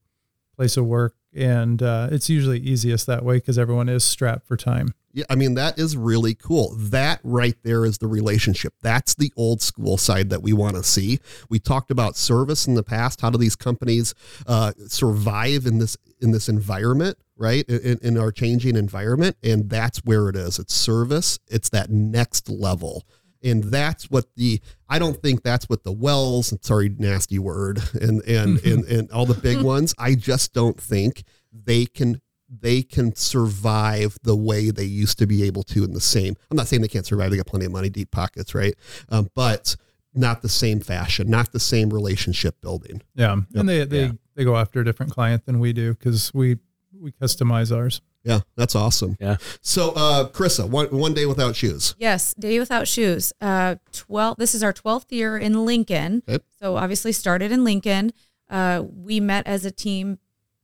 place 0.55 0.77
of 0.77 0.85
work, 0.85 1.15
and 1.33 1.81
uh, 1.81 2.09
it's 2.11 2.29
usually 2.29 2.59
easiest 2.59 3.07
that 3.07 3.23
way 3.23 3.37
because 3.37 3.57
everyone 3.57 3.89
is 3.89 4.03
strapped 4.03 4.47
for 4.47 4.57
time. 4.57 4.93
Yeah, 5.11 5.25
I 5.29 5.35
mean 5.35 5.55
that 5.55 5.79
is 5.79 5.97
really 5.97 6.35
cool. 6.35 6.75
That 6.77 7.19
right 7.23 7.55
there 7.63 7.83
is 7.83 7.97
the 7.97 8.07
relationship. 8.07 8.73
That's 8.81 9.15
the 9.15 9.33
old 9.35 9.61
school 9.61 9.97
side 9.97 10.29
that 10.29 10.43
we 10.43 10.53
want 10.53 10.75
to 10.75 10.83
see. 10.83 11.19
We 11.49 11.59
talked 11.59 11.89
about 11.89 12.15
service 12.15 12.67
in 12.67 12.75
the 12.75 12.83
past. 12.83 13.21
How 13.21 13.31
do 13.31 13.37
these 13.37 13.55
companies 13.55 14.13
uh, 14.45 14.73
survive 14.87 15.65
in 15.65 15.79
this 15.79 15.97
in 16.21 16.31
this 16.31 16.47
environment, 16.47 17.17
right? 17.37 17.67
In, 17.67 17.97
in 18.03 18.17
our 18.17 18.31
changing 18.31 18.75
environment, 18.75 19.37
and 19.41 19.69
that's 19.69 19.99
where 19.99 20.29
it 20.29 20.35
is. 20.35 20.59
It's 20.59 20.75
service. 20.75 21.39
It's 21.47 21.69
that 21.69 21.89
next 21.89 22.49
level. 22.49 23.03
And 23.43 23.63
that's 23.65 24.09
what 24.11 24.25
the 24.35 24.59
I 24.87 24.99
don't 24.99 25.21
think 25.21 25.43
that's 25.43 25.69
what 25.69 25.83
the 25.83 25.91
Wells, 25.91 26.53
sorry, 26.61 26.89
nasty 26.89 27.39
word, 27.39 27.81
and 28.01 28.21
and 28.23 28.59
and, 28.65 28.83
and 28.85 29.11
all 29.11 29.25
the 29.25 29.39
big 29.39 29.61
ones. 29.63 29.93
I 29.97 30.15
just 30.15 30.53
don't 30.53 30.79
think 30.79 31.23
they 31.53 31.85
can 31.85 32.21
they 32.49 32.81
can 32.81 33.15
survive 33.15 34.17
the 34.23 34.35
way 34.35 34.71
they 34.71 34.83
used 34.83 35.19
to 35.19 35.27
be 35.27 35.43
able 35.43 35.63
to 35.63 35.83
in 35.83 35.93
the 35.93 36.01
same. 36.01 36.35
I'm 36.49 36.57
not 36.57 36.67
saying 36.67 36.81
they 36.81 36.87
can't 36.87 37.05
survive. 37.05 37.31
They 37.31 37.37
got 37.37 37.45
plenty 37.45 37.65
of 37.65 37.71
money, 37.71 37.89
deep 37.89 38.11
pockets, 38.11 38.53
right? 38.55 38.73
Um, 39.09 39.29
but 39.35 39.75
not 40.13 40.41
the 40.41 40.49
same 40.49 40.79
fashion, 40.79 41.29
not 41.29 41.51
the 41.51 41.59
same 41.59 41.91
relationship 41.91 42.59
building. 42.61 43.01
Yeah, 43.15 43.37
and 43.53 43.69
they 43.69 43.85
they 43.85 44.05
Yeah. 44.05 44.11
they 44.35 44.43
go 44.43 44.57
after 44.57 44.81
a 44.81 44.85
different 44.85 45.11
client 45.11 45.45
than 45.45 45.59
we 45.59 45.71
do 45.73 45.93
because 45.93 46.33
we 46.33 46.57
we 46.99 47.11
customize 47.11 47.73
ours. 47.75 48.01
Yeah, 48.23 48.41
that's 48.55 48.75
awesome. 48.75 49.15
Yeah. 49.19 49.37
So, 49.61 49.91
uh, 49.95 50.29
Corissa, 50.29 50.67
one 50.67 50.87
one 50.87 51.13
day 51.13 51.25
without 51.25 51.55
shoes. 51.55 51.95
Yes, 51.97 52.33
Day 52.33 52.59
Without 52.59 52.87
Shoes. 52.87 53.31
Uh, 53.39 53.75
twelve. 53.91 54.37
This 54.37 54.53
is 54.53 54.61
our 54.61 54.73
twelfth 54.73 55.11
year 55.11 55.37
in 55.37 55.65
Lincoln. 55.65 56.23
Okay. 56.27 56.43
So 56.59 56.75
obviously 56.75 57.11
started 57.11 57.51
in 57.51 57.63
Lincoln. 57.63 58.11
Uh, 58.49 58.83
we 58.85 59.19
met 59.19 59.47
as 59.47 59.63
a 59.63 59.71
team 59.71 60.17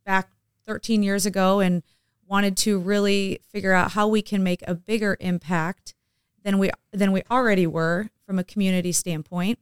back 0.05 0.29
13 0.65 1.03
years 1.03 1.25
ago 1.25 1.59
and 1.59 1.83
wanted 2.27 2.57
to 2.57 2.79
really 2.79 3.39
figure 3.51 3.73
out 3.73 3.91
how 3.91 4.07
we 4.07 4.21
can 4.21 4.43
make 4.43 4.63
a 4.67 4.73
bigger 4.73 5.15
impact 5.19 5.93
than 6.43 6.57
we 6.57 6.71
than 6.91 7.11
we 7.11 7.21
already 7.29 7.67
were 7.67 8.09
from 8.25 8.39
a 8.39 8.43
community 8.43 8.91
standpoint, 8.91 9.59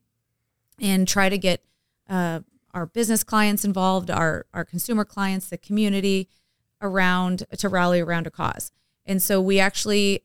and 0.79 1.07
try 1.07 1.29
to 1.29 1.37
get 1.37 1.63
uh, 2.09 2.39
our 2.73 2.85
business 2.85 3.23
clients 3.23 3.65
involved, 3.65 4.09
our 4.09 4.45
our 4.53 4.65
consumer 4.65 5.05
clients, 5.05 5.49
the 5.49 5.57
community 5.57 6.27
around 6.83 7.45
to 7.57 7.69
rally 7.69 7.99
around 7.99 8.27
a 8.27 8.31
cause. 8.31 8.71
And 9.05 9.21
so 9.21 9.41
we 9.41 9.59
actually 9.59 10.23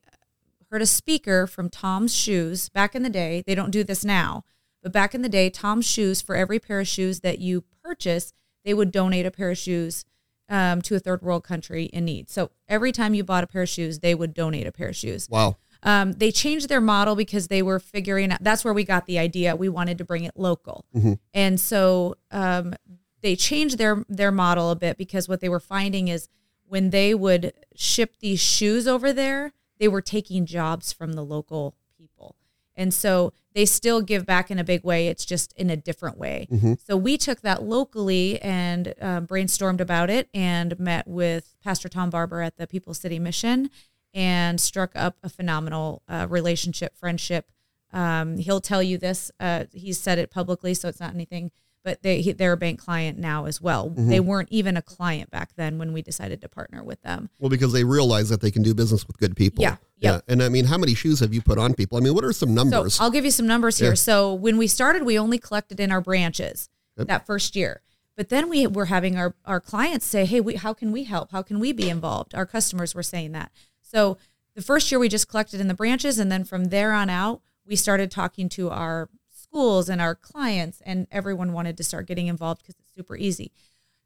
heard 0.71 0.83
a 0.83 0.87
speaker 0.87 1.47
from 1.47 1.71
Tom's 1.71 2.15
Shoes 2.15 2.69
back 2.69 2.95
in 2.95 3.03
the 3.03 3.11
day. 3.11 3.43
They 3.47 3.55
don't 3.55 3.71
do 3.71 3.83
this 3.83 4.05
now, 4.05 4.45
but 4.83 4.93
back 4.93 5.15
in 5.15 5.23
the 5.23 5.29
day, 5.29 5.49
Tom's 5.49 5.87
Shoes, 5.87 6.21
for 6.21 6.37
every 6.37 6.59
pair 6.59 6.81
of 6.81 6.89
shoes 6.89 7.21
that 7.21 7.39
you 7.39 7.65
purchase, 7.83 8.33
they 8.65 8.75
would 8.75 8.91
donate 8.91 9.25
a 9.25 9.31
pair 9.31 9.51
of 9.51 9.59
shoes 9.59 10.05
um, 10.49 10.83
to 10.83 10.95
a 10.95 10.99
third 10.99 11.23
world 11.23 11.45
country 11.45 11.85
in 11.87 12.05
need. 12.05 12.29
So 12.29 12.51
every 12.69 12.93
time 12.93 13.15
you 13.15 13.25
bought 13.25 13.45
a 13.45 13.47
pair 13.47 13.63
of 13.63 13.69
shoes, 13.69 14.01
they 14.01 14.15
would 14.15 14.35
donate 14.35 14.67
a 14.67 14.73
pair 14.73 14.89
of 14.89 14.97
shoes. 14.97 15.29
Wow. 15.29 15.57
Um, 15.83 16.13
they 16.13 16.33
changed 16.33 16.69
their 16.69 16.81
model 16.81 17.15
because 17.15 17.49
they 17.49 17.63
were 17.63 17.79
figuring 17.79 18.33
out 18.33 18.43
that's 18.43 18.65
where 18.65 18.75
we 18.75 18.85
got 18.85 19.07
the 19.07 19.19
idea. 19.19 19.55
We 19.55 19.69
wanted 19.69 19.99
to 19.99 20.05
bring 20.05 20.25
it 20.25 20.33
local. 20.37 20.85
And 21.33 21.61
so 21.61 22.17
um, 22.31 22.75
they 23.21 23.37
changed 23.37 23.79
their 23.79 24.05
their 24.09 24.33
model 24.33 24.71
a 24.71 24.77
bit 24.77 24.99
because 24.99 25.29
what 25.29 25.41
they 25.41 25.49
were 25.49 25.61
finding 25.61 26.09
is 26.09 26.29
when 26.69 26.91
they 26.91 27.15
would 27.15 27.53
ship 27.75 28.17
these 28.21 28.41
shoes 28.41 28.87
over 28.87 29.13
there, 29.13 29.53
they 29.79 29.89
were 29.89 30.03
taking 30.03 30.47
jobs 30.47 30.93
from 30.93 31.13
the 31.15 31.25
local 31.25 31.75
people. 31.97 32.37
And 32.77 32.95
so 32.95 33.33
they 33.55 33.65
still 33.67 34.03
give 34.03 34.25
back 34.25 34.51
in 34.53 34.59
a 34.59 34.65
big 34.65 34.85
way. 34.85 35.09
It's 35.09 35.25
just 35.25 35.53
in 35.55 35.69
a 35.69 35.77
different 35.77 36.17
way. 36.17 36.47
So 36.87 36.97
we 36.97 37.19
took 37.19 37.41
that 37.41 37.65
locally 37.65 38.41
and 38.41 38.95
um, 39.01 39.27
brainstormed 39.27 39.81
about 39.81 40.11
it 40.11 40.29
and 40.33 40.79
met 40.79 41.09
with 41.09 41.57
Pastor 41.63 41.89
Tom 41.89 42.11
Barber 42.11 42.41
at 42.41 42.57
the 42.57 42.69
People's 42.69 42.99
City 42.99 43.19
Mission 43.19 43.71
and 44.15 44.61
struck 44.61 44.93
up 44.95 45.17
a 45.23 45.29
phenomenal 45.29 46.03
uh, 46.09 46.27
relationship, 46.31 46.97
friendship. 46.97 47.51
Um, 47.93 48.37
he'll 48.39 48.61
tell 48.61 48.83
you 48.83 48.97
this. 48.97 49.31
Uh, 49.41 49.65
he's 49.73 49.99
said 49.99 50.19
it 50.19 50.31
publicly, 50.31 50.75
so 50.75 50.89
it's 50.89 51.01
not 51.01 51.15
anything. 51.15 51.51
But 51.89 52.03
they 52.03 52.21
he, 52.21 52.33
they're 52.33 52.53
a 52.53 52.57
bank 52.59 52.79
client 52.79 53.17
now 53.19 53.47
as 53.47 53.63
well. 53.63 53.89
Mm-hmm. 53.89 54.11
They 54.11 54.21
weren't 54.21 54.51
even 54.51 54.77
a 54.77 54.83
client 54.83 55.31
back 55.31 55.55
then 55.57 55.79
when 55.79 55.95
we 55.95 56.03
decided 56.03 56.43
to 56.43 56.49
partner 56.51 56.85
with 56.85 57.01
them. 57.01 57.31
Well, 57.39 57.49
because 57.49 57.73
they 57.73 57.83
realize 57.83 58.29
that 58.29 58.43
they 58.43 58.51
can 58.51 58.63
do 58.63 58.75
business 58.75 59.07
with 59.07 59.17
good 59.17 59.35
people. 59.35 59.63
Yeah, 59.63 59.77
Yeah. 59.99 60.21
And 60.29 60.43
I 60.43 60.51
mean, 60.51 60.67
how 60.67 60.77
many 60.77 60.95
shoes 60.95 61.21
have 61.21 61.33
you 61.33 61.41
put 61.41 61.57
on 61.57 61.73
people? 61.73 61.97
I 61.97 62.03
mean, 62.03 62.15
what 62.15 62.25
are 62.25 62.33
some 62.35 62.53
numbers? 62.53 62.97
So 62.97 63.05
I'll 63.05 63.11
give 63.11 63.25
you 63.25 63.31
some 63.31 63.47
numbers 63.47 63.79
here. 63.79 63.93
Yeah. 63.93 63.95
So 63.95 64.35
when 64.35 64.59
we 64.59 64.67
started, 64.67 65.05
we 65.05 65.19
only 65.19 65.39
collected 65.39 65.81
in 65.81 65.91
our 65.91 66.03
branches 66.03 66.69
Yep. 66.99 67.07
that 67.07 67.27
first 67.27 67.57
year. 67.57 67.81
But 68.19 68.29
then 68.29 68.51
we 68.51 68.67
were 68.67 68.87
having 68.87 69.17
our, 69.17 69.35
our 69.47 69.61
clients 69.61 70.05
say, 70.05 70.27
hey, 70.27 70.43
we, 70.43 70.57
how 70.57 70.75
can 70.75 70.93
we 70.93 71.05
help? 71.05 71.33
How 71.33 71.41
can 71.41 71.59
we 71.59 71.73
be 71.73 71.89
involved? 71.89 72.35
Our 72.35 72.45
customers 72.45 72.95
were 72.95 73.03
saying 73.03 73.33
that. 73.33 73.51
So 73.81 74.19
the 74.55 74.61
first 74.61 74.93
year 74.93 74.99
we 74.99 75.09
just 75.09 75.27
collected 75.27 75.59
in 75.59 75.69
the 75.69 75.75
branches. 75.75 76.19
And 76.19 76.31
then 76.31 76.45
from 76.45 76.67
there 76.67 76.93
on 76.93 77.09
out, 77.09 77.41
we 77.65 77.77
started 77.77 78.11
talking 78.11 78.51
to 78.51 78.69
our 78.69 79.09
schools 79.51 79.89
and 79.89 80.01
our 80.01 80.15
clients, 80.15 80.81
and 80.85 81.07
everyone 81.11 81.53
wanted 81.53 81.77
to 81.77 81.85
start 81.85 82.07
getting 82.07 82.27
involved 82.27 82.63
because 82.63 82.77
it's 82.79 82.95
super 82.95 83.17
easy. 83.17 83.53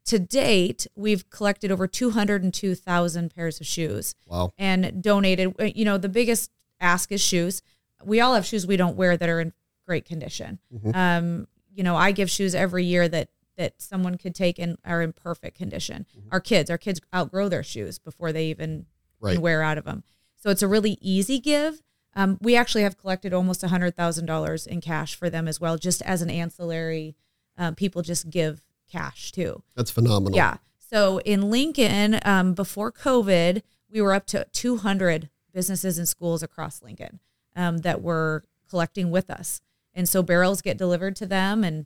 To 0.05 0.19
date, 0.19 0.85
we've 0.95 1.29
collected 1.29 1.71
over 1.71 1.87
202,000 1.87 3.33
pairs 3.33 3.59
of 3.61 3.65
shoes 3.65 4.15
wow. 4.27 4.51
and 4.57 5.01
donated. 5.01 5.53
uh, 5.59 5.65
You 5.75 5.85
know, 5.85 5.97
the 5.97 6.09
biggest 6.09 6.51
ask 6.79 7.11
is 7.11 7.21
shoes. 7.21 7.61
We 8.03 8.19
all 8.19 8.35
have 8.35 8.45
shoes 8.45 8.67
we 8.67 8.75
don't 8.77 8.97
wear 8.97 9.15
that 9.15 9.29
are 9.29 9.39
in 9.39 9.53
great 9.87 10.05
condition. 10.05 10.59
Mm-hmm. 10.73 10.95
Um, 10.95 11.47
you 11.73 11.83
know, 11.83 11.95
I 11.95 12.11
give 12.11 12.29
shoes 12.29 12.53
every 12.55 12.85
year 12.85 13.07
that 13.07 13.29
that 13.55 13.79
someone 13.79 14.17
could 14.17 14.33
take 14.33 14.57
and 14.57 14.77
are 14.83 15.03
in 15.03 15.13
perfect 15.13 15.55
condition. 15.57 16.07
Mm-hmm. 16.17 16.29
Our 16.31 16.39
kids, 16.39 16.71
our 16.71 16.77
kids 16.77 16.99
outgrow 17.15 17.49
their 17.49 17.61
shoes 17.61 17.99
before 17.99 18.31
they 18.31 18.47
even 18.47 18.87
Right. 19.19 19.33
can 19.33 19.41
wear 19.41 19.61
out 19.61 19.77
of 19.77 19.85
them. 19.85 20.03
So 20.35 20.49
it's 20.49 20.63
a 20.63 20.67
really 20.67 20.97
easy 20.99 21.39
give. 21.39 21.81
Um, 22.15 22.37
we 22.41 22.55
actually 22.55 22.83
have 22.83 22.97
collected 22.97 23.33
almost 23.33 23.63
a 23.63 23.69
hundred 23.69 23.95
thousand 23.95 24.25
dollars 24.25 24.67
in 24.67 24.81
cash 24.81 25.15
for 25.15 25.29
them 25.29 25.47
as 25.47 25.59
well, 25.59 25.77
just 25.77 26.01
as 26.03 26.21
an 26.21 26.29
ancillary. 26.29 27.15
Um, 27.57 27.75
people 27.75 28.01
just 28.01 28.29
give 28.29 28.61
cash 28.91 29.31
too. 29.31 29.63
That's 29.75 29.91
phenomenal. 29.91 30.35
Yeah. 30.35 30.57
So 30.77 31.19
in 31.19 31.49
Lincoln, 31.49 32.19
um, 32.23 32.53
before 32.53 32.91
COVID, 32.91 33.61
we 33.89 34.01
were 34.01 34.13
up 34.13 34.27
to 34.27 34.45
200 34.51 35.29
businesses 35.53 35.97
and 35.97 36.07
schools 36.07 36.43
across 36.43 36.81
Lincoln 36.81 37.19
um, 37.55 37.79
that 37.79 38.01
were 38.01 38.43
collecting 38.69 39.11
with 39.11 39.29
us. 39.29 39.61
And 39.93 40.09
so 40.09 40.23
barrels 40.23 40.61
get 40.61 40.77
delivered 40.77 41.15
to 41.17 41.25
them 41.25 41.63
and 41.63 41.85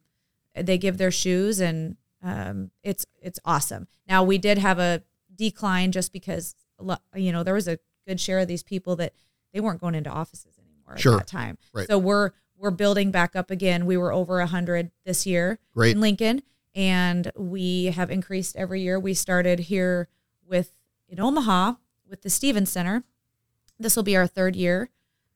they 0.56 0.78
give 0.78 0.98
their 0.98 1.12
shoes 1.12 1.60
and 1.60 1.98
um, 2.24 2.72
it's 2.84 3.06
it's 3.22 3.40
awesome. 3.46 3.88
Now 4.08 4.24
we 4.24 4.38
did 4.38 4.58
have 4.58 4.80
a 4.80 5.04
decline 5.36 5.92
just 5.92 6.12
because 6.12 6.56
you 7.16 7.32
know 7.32 7.44
there 7.44 7.54
was 7.54 7.68
a 7.68 7.80
good 8.08 8.20
share 8.20 8.40
of 8.40 8.48
these 8.48 8.64
people 8.64 8.96
that 8.96 9.14
they 9.54 9.60
weren't 9.60 9.82
going 9.82 9.96
into 9.96 10.10
offices 10.10 10.58
anymore 10.60 10.98
Sure. 10.98 11.14
at 11.14 11.20
that 11.20 11.28
time. 11.28 11.58
Right. 11.74 11.88
So 11.88 11.98
we're 11.98 12.32
we're 12.58 12.72
building 12.72 13.12
back 13.12 13.36
up 13.36 13.52
again. 13.52 13.86
We 13.86 13.98
were 13.98 14.12
over 14.12 14.38
100 14.40 14.92
this 15.06 15.26
year 15.28 15.60
Great. 15.76 15.92
in 15.96 16.02
Lincoln, 16.02 16.42
and 16.74 17.32
we 17.36 17.86
have 17.86 18.10
increased 18.10 18.56
every 18.56 18.82
year. 18.82 19.00
We 19.00 19.14
started 19.14 19.60
here 19.60 20.08
with 20.48 20.72
in 21.08 21.20
Omaha 21.20 21.74
with 22.10 22.24
the 22.24 22.30
Stevens 22.30 22.72
Center. 22.72 23.04
This 23.80 23.96
will 23.96 24.04
be 24.04 24.18
our 24.18 24.26
third 24.26 24.56
year 24.56 24.90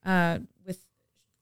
uh, 0.04 0.40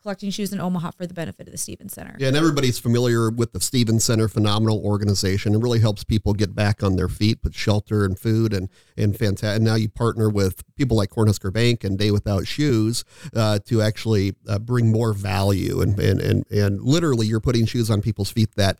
collecting 0.02 0.30
shoes 0.30 0.52
in 0.52 0.60
Omaha 0.60 0.92
for 0.92 1.06
the 1.06 1.14
benefit 1.14 1.46
of 1.46 1.52
the 1.52 1.58
Stevens 1.58 1.92
Center. 1.92 2.16
Yeah, 2.18 2.28
and 2.28 2.36
everybody's 2.36 2.78
familiar 2.78 3.30
with 3.30 3.52
the 3.52 3.60
Stevens 3.60 4.04
Center, 4.04 4.28
phenomenal 4.28 4.80
organization. 4.84 5.54
It 5.54 5.58
really 5.58 5.80
helps 5.80 6.04
people 6.04 6.32
get 6.32 6.54
back 6.54 6.82
on 6.82 6.96
their 6.96 7.08
feet 7.08 7.38
with 7.44 7.54
shelter 7.54 8.04
and 8.04 8.18
food 8.18 8.52
and 8.52 8.68
and 8.96 9.16
fantastic. 9.16 9.56
And 9.56 9.64
now 9.64 9.74
you 9.74 9.88
partner 9.88 10.28
with 10.28 10.62
people 10.76 10.96
like 10.96 11.10
Cornhusker 11.10 11.52
Bank 11.52 11.84
and 11.84 11.98
Day 11.98 12.10
Without 12.10 12.46
Shoes 12.46 13.04
uh, 13.34 13.58
to 13.66 13.82
actually 13.82 14.34
uh, 14.48 14.58
bring 14.58 14.90
more 14.90 15.12
value 15.12 15.80
and, 15.80 15.98
and 15.98 16.20
and 16.20 16.50
and 16.50 16.80
literally 16.82 17.26
you're 17.26 17.40
putting 17.40 17.66
shoes 17.66 17.90
on 17.90 18.00
people's 18.02 18.30
feet 18.30 18.54
that 18.56 18.78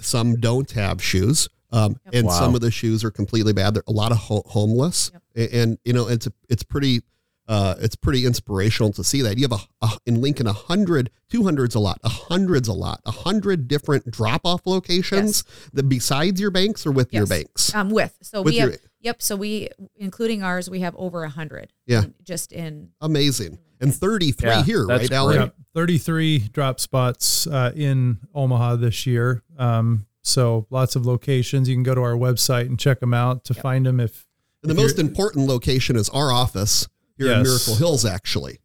some 0.00 0.36
don't 0.36 0.70
have 0.72 1.02
shoes. 1.02 1.48
Um, 1.72 1.96
and 2.12 2.26
Wow. 2.26 2.32
some 2.32 2.54
of 2.56 2.62
the 2.62 2.70
shoes 2.72 3.04
are 3.04 3.12
completely 3.12 3.52
bad. 3.52 3.74
They're 3.74 3.84
a 3.86 3.92
lot 3.92 4.10
of 4.10 4.18
ho- 4.18 4.42
homeless, 4.46 5.12
and, 5.36 5.48
and 5.52 5.78
you 5.84 5.92
know 5.92 6.08
it's 6.08 6.26
a, 6.26 6.32
it's 6.48 6.64
pretty 6.64 7.02
uh, 7.50 7.74
it's 7.80 7.96
pretty 7.96 8.24
inspirational 8.24 8.92
to 8.92 9.02
see 9.02 9.22
that 9.22 9.36
you 9.36 9.42
have 9.50 9.60
a, 9.82 9.84
a 9.84 9.90
in 10.06 10.20
Lincoln 10.20 10.46
a 10.46 10.52
hundred, 10.52 11.10
two 11.28 11.42
hundreds 11.42 11.74
a 11.74 11.80
lot, 11.80 11.98
a 12.04 12.08
hundreds 12.08 12.68
a 12.68 12.72
lot, 12.72 13.00
a 13.04 13.10
hundred 13.10 13.66
different 13.66 14.08
drop 14.08 14.42
off 14.44 14.62
locations 14.66 15.42
that 15.72 15.88
besides 15.88 16.40
your 16.40 16.52
banks 16.52 16.86
or 16.86 16.92
with 16.92 17.12
your 17.12 17.26
banks. 17.26 17.74
Um, 17.74 17.90
with 17.90 18.16
so 18.22 18.42
With 18.42 18.52
we 18.54 18.58
your- 18.60 18.70
have 18.70 18.80
yep. 19.00 19.20
So 19.20 19.34
we, 19.34 19.68
including 19.96 20.44
ours, 20.44 20.70
we 20.70 20.80
have 20.80 20.94
over 20.94 21.24
a 21.24 21.28
hundred. 21.28 21.72
Yeah. 21.86 22.04
just 22.22 22.52
in 22.52 22.90
Amazing, 23.00 23.58
and 23.80 23.92
thirty 23.92 24.30
three 24.30 24.50
Yeah, 24.50 24.62
here, 24.62 24.86
right, 24.86 25.10
Alan? 25.10 25.36
great. 25.36 25.44
Yep, 25.46 25.54
33 25.74 26.38
drop 26.52 26.78
spots 26.78 27.48
uh, 27.48 27.72
in 27.74 28.18
Omaha 28.32 28.76
this 28.76 29.06
year. 29.06 29.42
Um, 29.58 30.06
so 30.22 30.66
lots 30.70 30.94
of 30.94 31.04
locations. 31.04 31.68
You 31.68 31.74
can 31.74 31.82
go 31.82 31.96
to 31.96 32.00
our 32.02 32.14
website 32.14 32.66
and 32.66 32.78
check 32.78 33.00
them 33.00 33.12
out 33.14 33.42
to 33.46 33.54
find 33.54 33.86
them. 33.86 33.98
If 33.98 34.24
And 34.62 34.70
the 34.70 34.74
most 34.74 34.98
important 35.00 35.46
location 35.48 35.96
is 35.96 36.08
our 36.10 36.30
office 36.32 36.86
here 37.20 37.32
in 37.32 37.38
Yes. 37.38 37.46
Miracle 37.46 37.74
Hills. 37.76 38.04
Actually, 38.04 38.58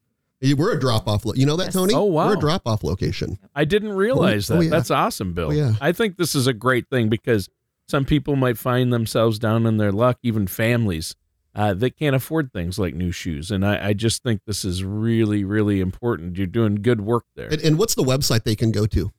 we're 0.58 0.74
a 0.74 0.80
drop 0.80 1.08
off. 1.08 1.26
Lo- 1.26 1.34
you 1.36 1.46
know 1.46 1.56
that, 1.58 1.66
Yes. 1.66 1.74
Tony? 1.74 1.94
Oh, 1.94 2.04
wow. 2.04 2.28
We're 2.28 2.38
a 2.38 2.40
drop 2.40 2.64
off 2.66 2.84
location. 2.84 3.38
I 3.56 3.66
didn't 3.66 3.94
realize 3.94 4.50
Oh, 4.50 4.58
that. 4.58 4.64
yeah. 4.66 4.70
That's 4.70 4.92
awesome, 4.92 5.34
Bill. 5.34 5.48
Oh, 5.48 5.52
yeah. 5.52 5.74
I 5.82 5.92
think 5.92 6.18
this 6.18 6.36
is 6.36 6.48
a 6.48 6.54
great 6.54 6.90
thing 6.90 7.10
because 7.10 7.50
some 7.88 8.06
people 8.06 8.36
might 8.36 8.58
find 8.58 8.92
themselves 8.92 9.38
down 9.40 9.66
in 9.66 9.78
their 9.78 9.92
luck, 9.92 10.18
even 10.24 10.48
families 10.48 11.16
uh, 11.54 11.74
that 11.76 11.96
can't 11.98 12.16
afford 12.16 12.52
things 12.52 12.78
like 12.78 12.94
new 12.94 13.12
shoes. 13.12 13.50
And 13.52 13.66
I, 13.66 13.90
I 13.90 13.94
just 13.94 14.24
think 14.24 14.42
this 14.46 14.66
is 14.66 14.84
really, 14.84 15.44
really 15.44 15.80
important. 15.80 16.38
You're 16.38 16.48
doing 16.48 16.76
good 16.76 17.02
work 17.02 17.24
there. 17.36 17.48
And, 17.48 17.62
and 17.62 17.78
what's 17.78 17.96
the 17.96 18.04
website 18.04 18.44
they 18.44 18.56
can 18.56 18.72
go 18.72 18.86
to? 18.88 19.12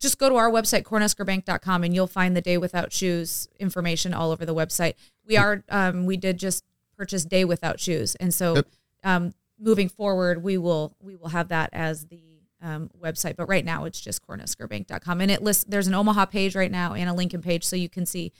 just 0.00 0.18
go 0.18 0.28
to 0.28 0.34
our 0.36 0.50
website 0.50 0.82
cornhuskerbank.com 0.82 1.82
and 1.82 1.94
you'll 1.94 2.06
find 2.06 2.36
the 2.36 2.42
day 2.42 2.58
without 2.58 2.92
shoes 2.92 3.48
information 3.58 4.12
all 4.12 4.32
over 4.32 4.44
the 4.44 4.54
website 4.54 4.94
we 5.26 5.34
are 5.34 5.64
um, 5.70 6.04
we 6.04 6.16
did 6.18 6.36
just 6.38 6.62
purchase 7.04 7.24
day 7.26 7.44
without 7.44 7.78
shoes 7.78 8.14
and 8.16 8.32
so 8.32 8.54
Yep. 8.56 8.66
um, 9.04 9.34
moving 9.58 9.88
forward 9.90 10.42
we 10.42 10.56
will 10.56 10.96
we 11.02 11.14
will 11.16 11.28
have 11.28 11.48
that 11.48 11.68
as 11.74 12.06
the 12.06 12.22
um, 12.62 12.88
website 12.98 13.36
but 13.36 13.46
right 13.46 13.64
now 13.64 13.84
it's 13.84 14.00
just 14.00 14.26
cornhuskerbank.com 14.26 15.20
and 15.20 15.30
it 15.30 15.42
lists 15.42 15.64
there's 15.68 15.86
an 15.86 15.92
omaha 15.94 16.24
page 16.24 16.54
right 16.54 16.70
now 16.70 16.94
and 16.94 17.10
a 17.10 17.12
lincoln 17.12 17.42
page 17.42 17.62
so 17.62 17.76
you 17.76 17.90
can 17.90 18.06
see 18.06 18.32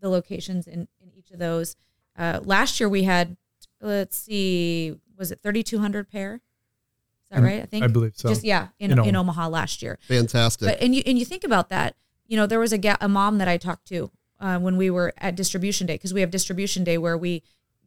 the 0.00 0.08
locations 0.08 0.66
in, 0.68 0.86
in 1.00 1.10
each 1.16 1.30
of 1.32 1.38
those 1.40 1.74
uh, 2.16 2.38
last 2.44 2.78
year 2.78 2.88
we 2.88 3.02
had 3.02 3.36
let's 3.80 4.16
see 4.16 4.94
was 5.18 5.32
it 5.32 5.40
3200 5.42 6.08
pair 6.08 6.34
is 6.36 7.28
that 7.30 7.40
Mm, 7.40 7.44
right 7.44 7.62
i 7.62 7.66
think 7.66 7.82
I 7.84 7.88
believe 7.88 8.12
so. 8.14 8.28
just 8.28 8.44
yeah 8.44 8.68
in, 8.78 8.92
In 8.92 8.98
in, 9.00 9.16
Omaha. 9.16 9.18
omaha 9.20 9.48
last 9.48 9.82
year 9.82 9.98
Fantastic. 10.06 10.68
but 10.68 10.80
and 10.80 10.94
you 10.94 11.02
and 11.06 11.18
you 11.18 11.24
think 11.24 11.42
about 11.44 11.68
that, 11.70 11.96
you 12.28 12.36
know, 12.36 12.46
there 12.46 12.60
was 12.60 12.72
a 12.72 12.78
ga- 12.78 12.96
a 13.00 13.08
mom 13.08 13.38
that 13.38 13.48
I 13.48 13.56
talked 13.58 13.86
to 13.88 14.10
uh, 14.40 14.58
when 14.58 14.76
we 14.76 14.88
were 14.90 15.12
at 15.18 15.34
distribution 15.36 15.86
day 15.86 15.94
because 15.94 16.14
we 16.14 16.20
have 16.20 16.30
distribution 16.30 16.82
day 16.84 16.96
where 16.98 17.16
we 17.18 17.42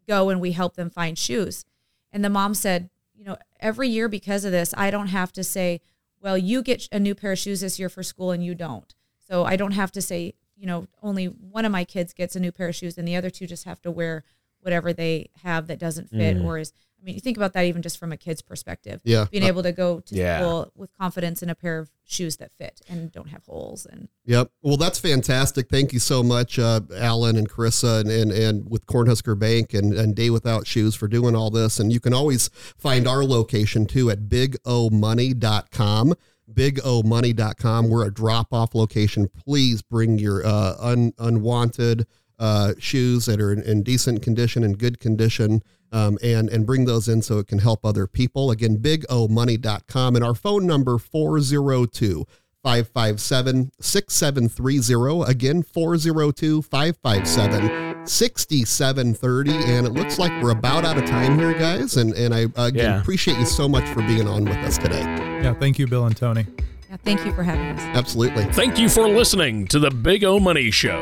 go 0.08 0.30
and 0.30 0.40
we 0.42 0.52
help 0.52 0.76
them 0.76 0.90
find 0.90 1.18
shoes, 1.18 1.66
and 2.12 2.24
the 2.24 2.30
mom 2.30 2.54
said, 2.54 2.90
you 3.14 3.26
know, 3.26 3.38
every 3.60 3.90
year 3.90 4.08
because 4.08 4.46
of 4.46 4.52
this, 4.52 4.74
I 4.78 4.92
don't 4.92 5.08
have 5.08 5.32
to 5.34 5.44
say, 5.44 5.82
well, 6.22 6.38
you 6.38 6.62
get 6.62 6.88
a 6.92 7.00
new 7.00 7.16
pair 7.16 7.34
of 7.34 7.40
shoes 7.40 7.62
this 7.62 7.80
year 7.80 7.90
for 7.90 8.04
school 8.04 8.32
and 8.32 8.44
you 8.44 8.56
don't, 8.56 8.94
so 9.20 9.44
I 9.46 9.56
don't 9.56 9.72
have 9.72 9.92
to 9.94 10.02
say, 10.02 10.34
you 10.56 10.66
know, 10.66 10.88
only 11.02 11.26
one 11.26 11.66
of 11.66 11.72
my 11.72 11.84
kids 11.84 12.14
gets 12.14 12.36
a 12.36 12.40
new 12.40 12.52
pair 12.52 12.70
of 12.70 12.76
shoes 12.76 12.98
and 12.98 13.08
the 13.08 13.16
other 13.16 13.30
two 13.30 13.48
just 13.48 13.66
have 13.66 13.82
to 13.82 13.92
wear 13.92 14.24
whatever 14.60 14.92
they 14.94 15.30
have 15.44 15.68
that 15.68 15.80
doesn't 15.80 16.10
fit 16.10 16.38
mm. 16.38 16.44
or 16.44 16.58
is. 16.58 16.74
I 17.06 17.10
mean, 17.10 17.16
you 17.16 17.22
think 17.22 17.38
about 17.38 17.54
that 17.54 17.66
even 17.66 17.84
just 17.84 18.00
from 18.00 18.12
a 18.12 18.18
kid's 18.18 18.42
perspective. 18.42 19.00
Yeah. 19.04 19.26
being 19.30 19.44
able 19.44 19.62
to 19.62 19.72
go 19.72 20.00
to 20.00 20.16
Yeah. 20.16 20.40
school 20.40 20.72
with 20.76 20.90
confidence 20.98 21.44
in 21.44 21.52
a 21.52 21.56
pair 21.56 21.78
of 21.78 21.92
shoes 22.04 22.38
that 22.38 22.52
fit 22.58 22.82
and 22.90 23.12
don't 23.12 23.30
have 23.30 23.46
holes 23.46 23.86
and 23.86 24.08
Yep. 24.26 24.50
Well, 24.64 24.78
that's 24.78 24.98
fantastic. 24.98 25.70
Thank 25.70 25.94
you 25.94 26.00
so 26.00 26.24
much, 26.24 26.58
uh, 26.58 26.82
Alan 26.98 27.36
and 27.38 27.48
Corissa, 27.48 28.00
and, 28.02 28.10
and, 28.10 28.32
and 28.32 28.68
with 28.72 28.88
Cornhusker 28.88 29.38
Bank 29.38 29.76
and, 29.76 29.94
and 29.94 30.16
Day 30.16 30.32
Without 30.32 30.66
Shoes 30.66 30.96
for 30.96 31.08
doing 31.08 31.36
all 31.36 31.52
this. 31.52 31.80
And 31.80 31.94
you 31.94 32.00
can 32.00 32.12
always 32.16 32.50
find 32.76 33.08
our 33.08 33.24
location 33.24 33.86
too 33.86 34.10
at 34.10 34.22
bigomoney.com. 34.28 36.16
Bigomoney.com. 36.52 37.90
We're 37.90 38.06
a 38.08 38.14
drop 38.14 38.52
off 38.52 38.74
location. 38.74 39.28
Please 39.46 39.82
bring 39.84 40.18
your 40.18 40.44
uh, 40.46 40.76
un, 40.80 41.14
unwanted 41.20 42.08
uh, 42.40 42.74
shoes 42.80 43.26
that 43.26 43.40
are 43.42 43.52
in, 43.54 43.62
in 43.64 43.84
decent 43.84 44.22
condition 44.22 44.64
and 44.64 44.78
good 44.78 45.00
condition. 45.00 45.62
Um, 45.92 46.18
and 46.22 46.50
and 46.50 46.66
bring 46.66 46.84
those 46.86 47.08
in 47.08 47.22
so 47.22 47.38
it 47.40 47.48
can 47.48 47.60
help 47.60 47.86
other 47.86 48.06
people. 48.06 48.52
Again, 48.52 48.78
bigomoney.com 48.80 50.16
and 50.16 50.26
our 50.26 50.34
phone 50.36 50.66
number 50.68 50.98
402 50.98 52.26
557 52.64 53.72
6730. 53.80 55.32
Again, 55.32 55.64
402 55.64 56.62
557 56.64 58.06
6730. 58.08 59.52
And 59.52 59.88
it 59.88 59.92
looks 59.94 60.20
like 60.20 60.32
we're 60.42 60.52
about 60.52 60.84
out 60.84 60.98
of 60.98 61.06
time 61.06 61.38
here, 61.40 61.54
guys. 61.54 61.96
And, 61.98 62.14
and 62.16 62.34
I, 62.34 62.40
again, 62.58 62.76
Yeah. 62.76 63.00
appreciate 63.00 63.38
you 63.38 63.46
so 63.46 63.70
much 63.70 63.88
for 63.90 64.02
being 64.02 64.28
on 64.28 64.44
with 64.44 64.58
us 64.58 64.78
today. 64.78 65.02
yeah, 65.02 65.54
thank 65.54 65.80
you, 65.80 65.88
Bill 65.88 66.06
and 66.08 66.18
Tony. 66.18 66.46
yeah, 66.90 66.98
thank 67.06 67.24
you 67.26 67.32
for 67.34 67.44
having 67.44 67.68
us. 67.68 67.82
Absolutely. 67.96 68.46
Thank 68.46 68.78
you 68.80 68.90
for 68.90 69.08
listening 69.08 69.68
to 69.68 69.80
the 69.80 69.92
Big 69.92 70.24
O 70.26 70.40
Money 70.40 70.72
Show. 70.72 71.02